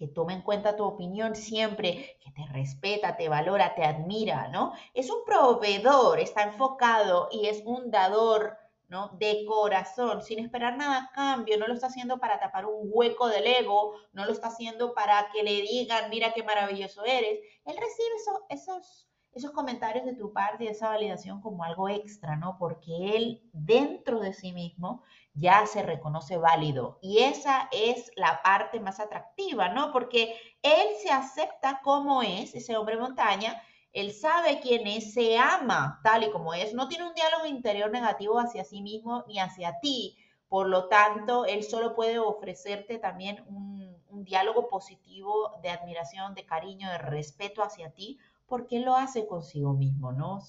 que 0.00 0.08
tome 0.08 0.32
en 0.32 0.40
cuenta 0.40 0.76
tu 0.76 0.84
opinión 0.84 1.36
siempre, 1.36 2.16
que 2.24 2.30
te 2.30 2.50
respeta, 2.50 3.18
te 3.18 3.28
valora, 3.28 3.74
te 3.74 3.84
admira, 3.84 4.48
¿no? 4.48 4.72
Es 4.94 5.10
un 5.10 5.26
proveedor, 5.26 6.18
está 6.18 6.44
enfocado 6.44 7.28
y 7.30 7.48
es 7.48 7.62
un 7.66 7.90
dador, 7.90 8.56
¿no? 8.88 9.10
De 9.18 9.44
corazón, 9.44 10.22
sin 10.22 10.38
esperar 10.38 10.78
nada 10.78 11.02
a 11.02 11.12
cambio, 11.12 11.58
no 11.58 11.68
lo 11.68 11.74
está 11.74 11.88
haciendo 11.88 12.18
para 12.18 12.40
tapar 12.40 12.64
un 12.64 12.88
hueco 12.90 13.28
del 13.28 13.46
ego, 13.46 13.92
no 14.14 14.24
lo 14.24 14.32
está 14.32 14.48
haciendo 14.48 14.94
para 14.94 15.28
que 15.34 15.42
le 15.42 15.60
digan, 15.60 16.08
mira 16.08 16.32
qué 16.32 16.44
maravilloso 16.44 17.04
eres. 17.04 17.38
Él 17.66 17.76
recibe 17.76 18.38
esos 18.48 19.10
esos 19.32 19.52
comentarios 19.52 20.04
de 20.04 20.14
tu 20.14 20.32
parte 20.32 20.64
y 20.64 20.68
esa 20.68 20.88
validación 20.88 21.40
como 21.40 21.62
algo 21.62 21.88
extra, 21.88 22.36
¿no? 22.36 22.56
Porque 22.58 23.16
él 23.16 23.48
dentro 23.52 24.18
de 24.18 24.32
sí 24.32 24.52
mismo 24.52 25.02
ya 25.34 25.66
se 25.66 25.82
reconoce 25.82 26.36
válido. 26.36 26.98
Y 27.02 27.18
esa 27.18 27.68
es 27.72 28.10
la 28.16 28.40
parte 28.42 28.80
más 28.80 29.00
atractiva, 29.00 29.68
¿no? 29.68 29.92
Porque 29.92 30.36
él 30.62 30.88
se 31.02 31.10
acepta 31.10 31.80
como 31.82 32.22
es, 32.22 32.54
ese 32.54 32.76
hombre 32.76 32.96
montaña, 32.96 33.62
él 33.92 34.12
sabe 34.12 34.60
quién 34.60 34.86
es, 34.86 35.14
se 35.14 35.38
ama 35.38 36.00
tal 36.04 36.24
y 36.24 36.30
como 36.30 36.54
es, 36.54 36.74
no 36.74 36.88
tiene 36.88 37.08
un 37.08 37.14
diálogo 37.14 37.46
interior 37.46 37.90
negativo 37.90 38.38
hacia 38.38 38.64
sí 38.64 38.82
mismo 38.82 39.24
ni 39.26 39.38
hacia 39.40 39.80
ti. 39.80 40.16
Por 40.48 40.68
lo 40.68 40.88
tanto, 40.88 41.44
él 41.44 41.62
solo 41.64 41.94
puede 41.94 42.18
ofrecerte 42.18 42.98
también 42.98 43.44
un, 43.48 43.80
un 44.08 44.24
diálogo 44.24 44.68
positivo 44.68 45.58
de 45.62 45.70
admiración, 45.70 46.34
de 46.34 46.44
cariño, 46.44 46.90
de 46.90 46.98
respeto 46.98 47.62
hacia 47.62 47.90
ti, 47.90 48.18
porque 48.50 48.80
lo 48.80 48.96
hace 48.96 49.28
consigo 49.28 49.72
mismo, 49.72 50.12
¿no? 50.12 50.40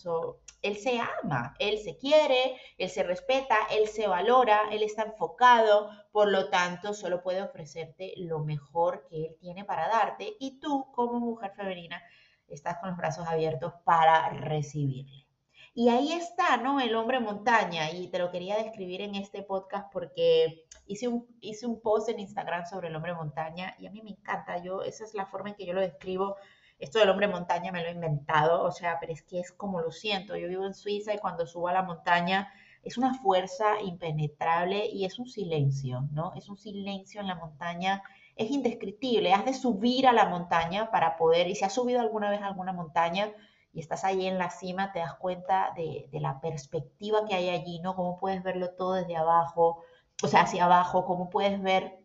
él 0.63 0.75
se 0.77 0.99
ama, 0.99 1.55
él 1.59 1.77
se 1.77 1.97
quiere, 1.97 2.57
él 2.77 2.89
se 2.89 3.03
respeta, 3.03 3.55
él 3.71 3.87
se 3.87 4.07
valora, 4.07 4.63
él 4.71 4.81
está 4.83 5.03
enfocado, 5.03 5.89
por 6.11 6.29
lo 6.29 6.49
tanto, 6.49 6.93
solo 6.93 7.21
puede 7.21 7.41
ofrecerte 7.41 8.13
lo 8.17 8.39
mejor 8.39 9.05
que 9.07 9.27
él 9.27 9.37
tiene 9.39 9.65
para 9.65 9.87
darte 9.87 10.35
y 10.39 10.59
tú 10.59 10.91
como 10.91 11.19
mujer 11.19 11.53
femenina 11.55 12.01
estás 12.47 12.79
con 12.79 12.89
los 12.89 12.97
brazos 12.97 13.27
abiertos 13.27 13.73
para 13.85 14.29
recibirle. 14.29 15.27
Y 15.73 15.89
ahí 15.89 16.11
está, 16.11 16.57
¿no? 16.57 16.81
El 16.81 16.95
hombre 16.95 17.21
montaña. 17.21 17.91
Y 17.91 18.09
te 18.09 18.19
lo 18.19 18.29
quería 18.29 18.57
describir 18.57 19.01
en 19.01 19.15
este 19.15 19.41
podcast 19.41 19.91
porque 19.93 20.65
hice 20.85 21.07
un, 21.07 21.25
hice 21.39 21.65
un 21.65 21.79
post 21.81 22.09
en 22.09 22.19
Instagram 22.19 22.65
sobre 22.65 22.89
el 22.89 22.95
hombre 22.95 23.13
montaña 23.13 23.73
y 23.79 23.87
a 23.87 23.91
mí 23.91 24.01
me 24.01 24.09
encanta. 24.09 24.61
Yo, 24.61 24.81
esa 24.81 25.05
es 25.05 25.13
la 25.13 25.27
forma 25.27 25.49
en 25.49 25.55
que 25.55 25.65
yo 25.65 25.73
lo 25.73 25.79
describo 25.79 26.35
esto 26.81 26.97
del 26.97 27.09
hombre 27.09 27.27
montaña 27.27 27.71
me 27.71 27.83
lo 27.83 27.89
he 27.89 27.91
inventado, 27.91 28.63
o 28.63 28.71
sea, 28.71 28.97
pero 28.99 29.13
es 29.13 29.21
que 29.21 29.39
es 29.39 29.51
como 29.51 29.79
lo 29.79 29.91
siento. 29.91 30.35
Yo 30.35 30.47
vivo 30.47 30.65
en 30.65 30.73
Suiza 30.73 31.13
y 31.13 31.19
cuando 31.19 31.45
subo 31.45 31.67
a 31.67 31.73
la 31.73 31.83
montaña 31.83 32.51
es 32.83 32.97
una 32.97 33.13
fuerza 33.13 33.79
impenetrable 33.81 34.87
y 34.87 35.05
es 35.05 35.19
un 35.19 35.27
silencio, 35.27 36.07
¿no? 36.11 36.33
Es 36.35 36.49
un 36.49 36.57
silencio 36.57 37.21
en 37.21 37.27
la 37.27 37.35
montaña, 37.35 38.01
es 38.35 38.49
indescriptible. 38.49 39.31
Has 39.31 39.45
de 39.45 39.53
subir 39.53 40.07
a 40.07 40.11
la 40.11 40.25
montaña 40.25 40.89
para 40.89 41.17
poder, 41.17 41.47
y 41.47 41.55
si 41.55 41.63
has 41.63 41.73
subido 41.75 42.01
alguna 42.01 42.31
vez 42.31 42.41
a 42.41 42.47
alguna 42.47 42.73
montaña 42.73 43.31
y 43.73 43.79
estás 43.79 44.03
ahí 44.03 44.25
en 44.25 44.39
la 44.39 44.49
cima, 44.49 44.91
te 44.91 44.99
das 44.99 45.13
cuenta 45.13 45.73
de, 45.75 46.09
de 46.11 46.19
la 46.19 46.41
perspectiva 46.41 47.25
que 47.27 47.35
hay 47.35 47.49
allí, 47.49 47.79
¿no? 47.79 47.95
Cómo 47.95 48.17
puedes 48.17 48.41
verlo 48.41 48.71
todo 48.71 48.93
desde 48.93 49.15
abajo, 49.15 49.83
o 50.23 50.27
sea, 50.27 50.41
hacia 50.41 50.65
abajo, 50.65 51.05
cómo 51.05 51.29
puedes 51.29 51.61
ver 51.61 51.99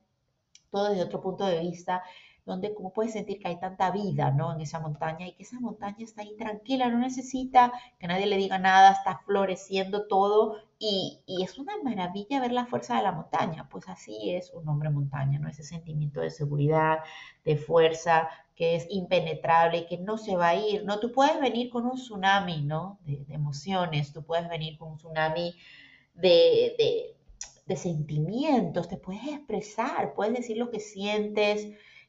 todo 0.70 0.90
desde 0.90 1.04
otro 1.04 1.22
punto 1.22 1.46
de 1.46 1.60
vista 1.60 2.02
donde 2.46 2.72
como 2.74 2.92
puedes 2.92 3.12
sentir 3.12 3.40
que 3.40 3.48
hay 3.48 3.58
tanta 3.58 3.90
vida, 3.90 4.30
¿no? 4.30 4.54
En 4.54 4.60
esa 4.60 4.78
montaña 4.78 5.26
y 5.26 5.32
que 5.32 5.42
esa 5.42 5.58
montaña 5.58 5.96
está 5.98 6.22
ahí 6.22 6.36
tranquila, 6.36 6.88
no 6.88 6.98
necesita 6.98 7.72
que 7.98 8.06
nadie 8.06 8.26
le 8.26 8.36
diga 8.36 8.58
nada, 8.58 8.92
está 8.92 9.20
floreciendo 9.26 10.06
todo 10.06 10.56
y, 10.78 11.24
es 11.26 11.58
una 11.58 11.72
maravilla 11.82 12.40
ver 12.40 12.52
la 12.52 12.66
fuerza 12.66 12.96
de 12.96 13.02
la 13.02 13.10
montaña, 13.10 13.68
pues 13.68 13.88
así 13.88 14.30
es 14.30 14.52
un 14.52 14.68
hombre 14.68 14.90
montaña, 14.90 15.40
¿no? 15.40 15.48
Ese 15.48 15.64
sentimiento 15.64 16.20
de 16.20 16.30
seguridad, 16.30 17.00
de 17.44 17.56
fuerza, 17.56 18.28
que 18.54 18.76
es 18.76 18.86
impenetrable, 18.90 19.86
que 19.86 19.98
no 19.98 20.16
se 20.16 20.36
va 20.36 20.50
a 20.50 20.54
ir, 20.54 20.84
¿no? 20.84 21.00
Tú 21.00 21.10
puedes 21.10 21.40
venir 21.40 21.68
con 21.68 21.84
un 21.84 21.96
tsunami, 21.96 22.62
¿no? 22.62 23.00
De, 23.04 23.26
emociones, 23.28 24.12
tú 24.12 24.24
puedes 24.24 24.48
venir 24.48 24.78
con 24.78 24.92
un 24.92 24.98
tsunami 24.98 25.56
de 26.14 27.16
sentimientos, 27.74 28.88
te 28.88 28.96
puedes 28.96 29.26
expresar, 29.26 30.14
puedes 30.14 30.34
decir 30.34 30.56
lo 30.56 30.70
que 30.70 30.78
sientes, 30.78 31.68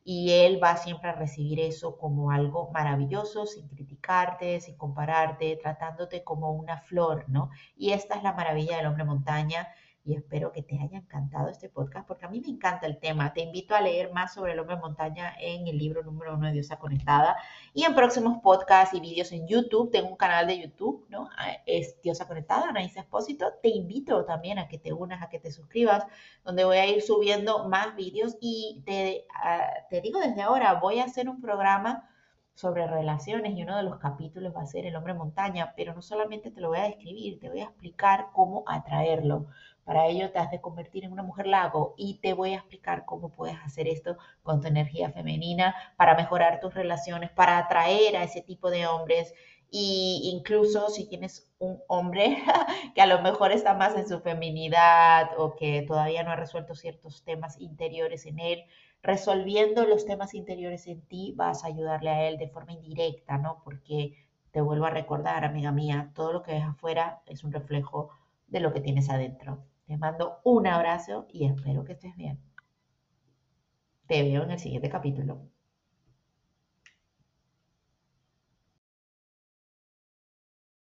y 0.10 0.32
él 0.32 0.63
va 0.63 0.78
siempre 0.78 1.10
a 1.10 1.15
recibir 1.15 1.60
eso 1.60 1.98
como 1.98 2.32
algo 2.32 2.72
maravilloso, 2.72 3.46
sin 3.46 3.67
criticarte, 3.67 4.62
sin 4.62 4.78
compararte, 4.78 5.58
tratándote 5.62 6.24
como 6.24 6.54
una 6.54 6.80
flor, 6.80 7.26
¿no? 7.28 7.50
Y 7.76 7.91
esta 7.91 8.15
es 8.15 8.24
la 8.24 8.32
maravilla 8.32 8.78
del 8.78 8.86
hombre 8.86 9.04
montaña 9.04 9.67
y 10.08 10.15
espero 10.15 10.54
que 10.54 10.63
te 10.63 10.80
haya 10.80 11.00
encantado 11.00 11.50
este 11.50 11.67
podcast 11.67 12.08
porque 12.08 12.26
a 12.26 12.30
mí 12.30 12.39
me 12.39 12.48
encanta 12.48 12.88
el 12.88 12.98
tema. 12.98 13.34
Te 13.34 13.41
invito 13.41 13.76
a 13.76 13.82
leer 13.82 14.13
más 14.13 14.34
sobre 14.34 14.54
el 14.54 14.60
hombre 14.60 14.78
montaña 14.78 15.36
en 15.38 15.67
el 15.67 15.78
libro 15.78 16.02
número 16.02 16.36
uno 16.36 16.48
de 16.48 16.54
Diosa 16.54 16.80
Conectada 16.80 17.36
y 17.74 17.84
en 17.84 17.93
próximos 17.93 18.38
podcasts 18.41 18.96
y 18.96 19.02
vídeos 19.02 19.34
en 19.34 19.46
YouTube. 19.50 19.91
Tengo 19.91 20.08
un 20.08 20.15
canal 20.15 20.48
de 20.48 20.62
YouTube, 20.62 21.06
¿no? 21.10 21.30
Ah, 21.38 21.58
es 21.65 22.02
Diosa 22.02 22.26
Conectada, 22.26 22.70
Anaísa 22.70 23.02
Expósito. 23.02 23.52
Te 23.62 23.67
invito 23.67 24.24
también 24.24 24.60
a 24.60 24.70
que 24.70 24.78
te 24.78 24.93
unas, 24.93 25.22
a 25.22 25.28
que 25.28 25.39
te 25.39 25.52
suscribas, 25.52 26.06
donde 26.46 26.63
voy 26.63 26.78
a 26.78 26.88
ir 26.88 27.02
subiendo 27.02 27.67
más 27.67 27.93
vídeos 27.98 28.38
y 28.39 28.84
te, 28.86 29.26
ah, 29.43 29.67
te 29.89 30.00
digo 30.00 30.22
desde 30.22 30.41
ahora, 30.41 30.76
voy 30.76 31.00
a 31.00 31.04
hacer 31.04 31.28
un 31.28 31.41
programa 31.41 32.10
sobre 32.58 32.88
relaciones 32.88 33.56
y 33.56 33.62
uno 33.62 33.78
de 33.78 33.84
los 33.84 34.00
capítulos 34.00 34.52
va 34.56 34.63
a 34.63 34.65
ser 34.65 34.88
el 34.88 34.96
hombre 34.96 35.13
montaña, 35.13 35.74
pero 35.78 35.93
no 35.93 36.02
solamente 36.02 36.50
te 36.50 36.60
lo 36.60 36.70
voy 36.70 36.80
a 36.80 36.86
describir, 36.86 37.39
te 37.39 37.50
voy 37.50 37.60
a 37.60 37.65
explicar 37.65 38.30
cómo 38.34 38.63
atraerlo, 38.65 39.46
para 39.84 40.08
ello 40.08 40.32
te 40.32 40.39
has 40.39 40.50
de 40.50 40.60
convertir 40.60 41.06
en 41.06 41.12
una 41.12 41.22
mujer 41.22 41.46
lago 41.46 41.93
y 41.98 42.15
te 42.15 42.34
voy 42.34 42.54
a 42.54 42.58
explicar 42.58 43.06
cómo 43.06 43.30
puedes 43.30 43.58
hacer 43.63 43.88
esto 43.88 44.17
con 44.41 44.60
tu 44.60 44.67
energía 44.67 45.12
femenina 45.12 45.76
para 45.98 46.15
mejorar 46.15 46.60
tus 46.60 46.74
relaciones, 46.74 47.30
para 47.30 47.60
atraer 47.60 48.17
a 48.17 48.24
ese 48.24 48.41
tipo 48.41 48.72
de 48.72 48.88
hombres. 48.88 49.36
Y 49.70 50.32
incluso 50.34 50.89
si 50.89 51.08
tienes 51.08 51.54
un 51.60 51.80
hombre 51.88 52.38
que 52.96 53.02
a 53.02 53.06
lo 53.06 53.22
mejor 53.22 53.52
está 53.52 53.76
más 53.76 53.96
en 53.96 54.08
su 54.08 54.20
feminidad 54.20 55.30
o 55.38 55.56
que 55.56 55.84
todavía 55.84 56.24
no 56.24 56.32
ha 56.32 56.36
resuelto 56.36 56.74
ciertos 56.74 57.24
temas 57.24 57.60
interiores 57.62 58.26
en 58.26 58.39
él, 58.39 58.65
resolviendo 59.01 59.86
los 59.86 60.05
temas 60.05 60.33
interiores 60.33 60.88
en 60.88 61.01
ti 61.01 61.33
vas 61.36 61.63
a 61.63 61.67
ayudarle 61.67 62.10
a 62.10 62.27
él 62.27 62.38
de 62.38 62.49
forma 62.49 62.73
indirecta, 62.73 63.38
¿no? 63.38 63.62
Porque 63.63 64.15
te 64.51 64.62
vuelvo 64.62 64.86
a 64.86 64.89
recordar, 64.89 65.45
amiga 65.45 65.71
mía, 65.71 66.12
todo 66.15 66.33
lo 66.33 66.43
que 66.43 66.53
ves 66.53 66.63
afuera 66.63 67.21
es 67.25 67.43
un 67.43 67.51
reflejo 67.51 68.10
de 68.47 68.60
lo 68.60 68.73
que 68.73 68.81
tienes 68.81 69.10
adentro. 69.10 69.63
Te 69.86 69.97
mando 69.97 70.39
un 70.43 70.67
abrazo 70.67 71.27
y 71.29 71.45
espero 71.45 71.83
que 71.86 71.93
estés 71.93 72.15
bien. 72.15 72.39
Te 74.07 74.23
veo 74.23 74.43
en 74.43 74.51
el 74.51 74.60
siguiente 74.60 74.89
capítulo. 74.89 75.41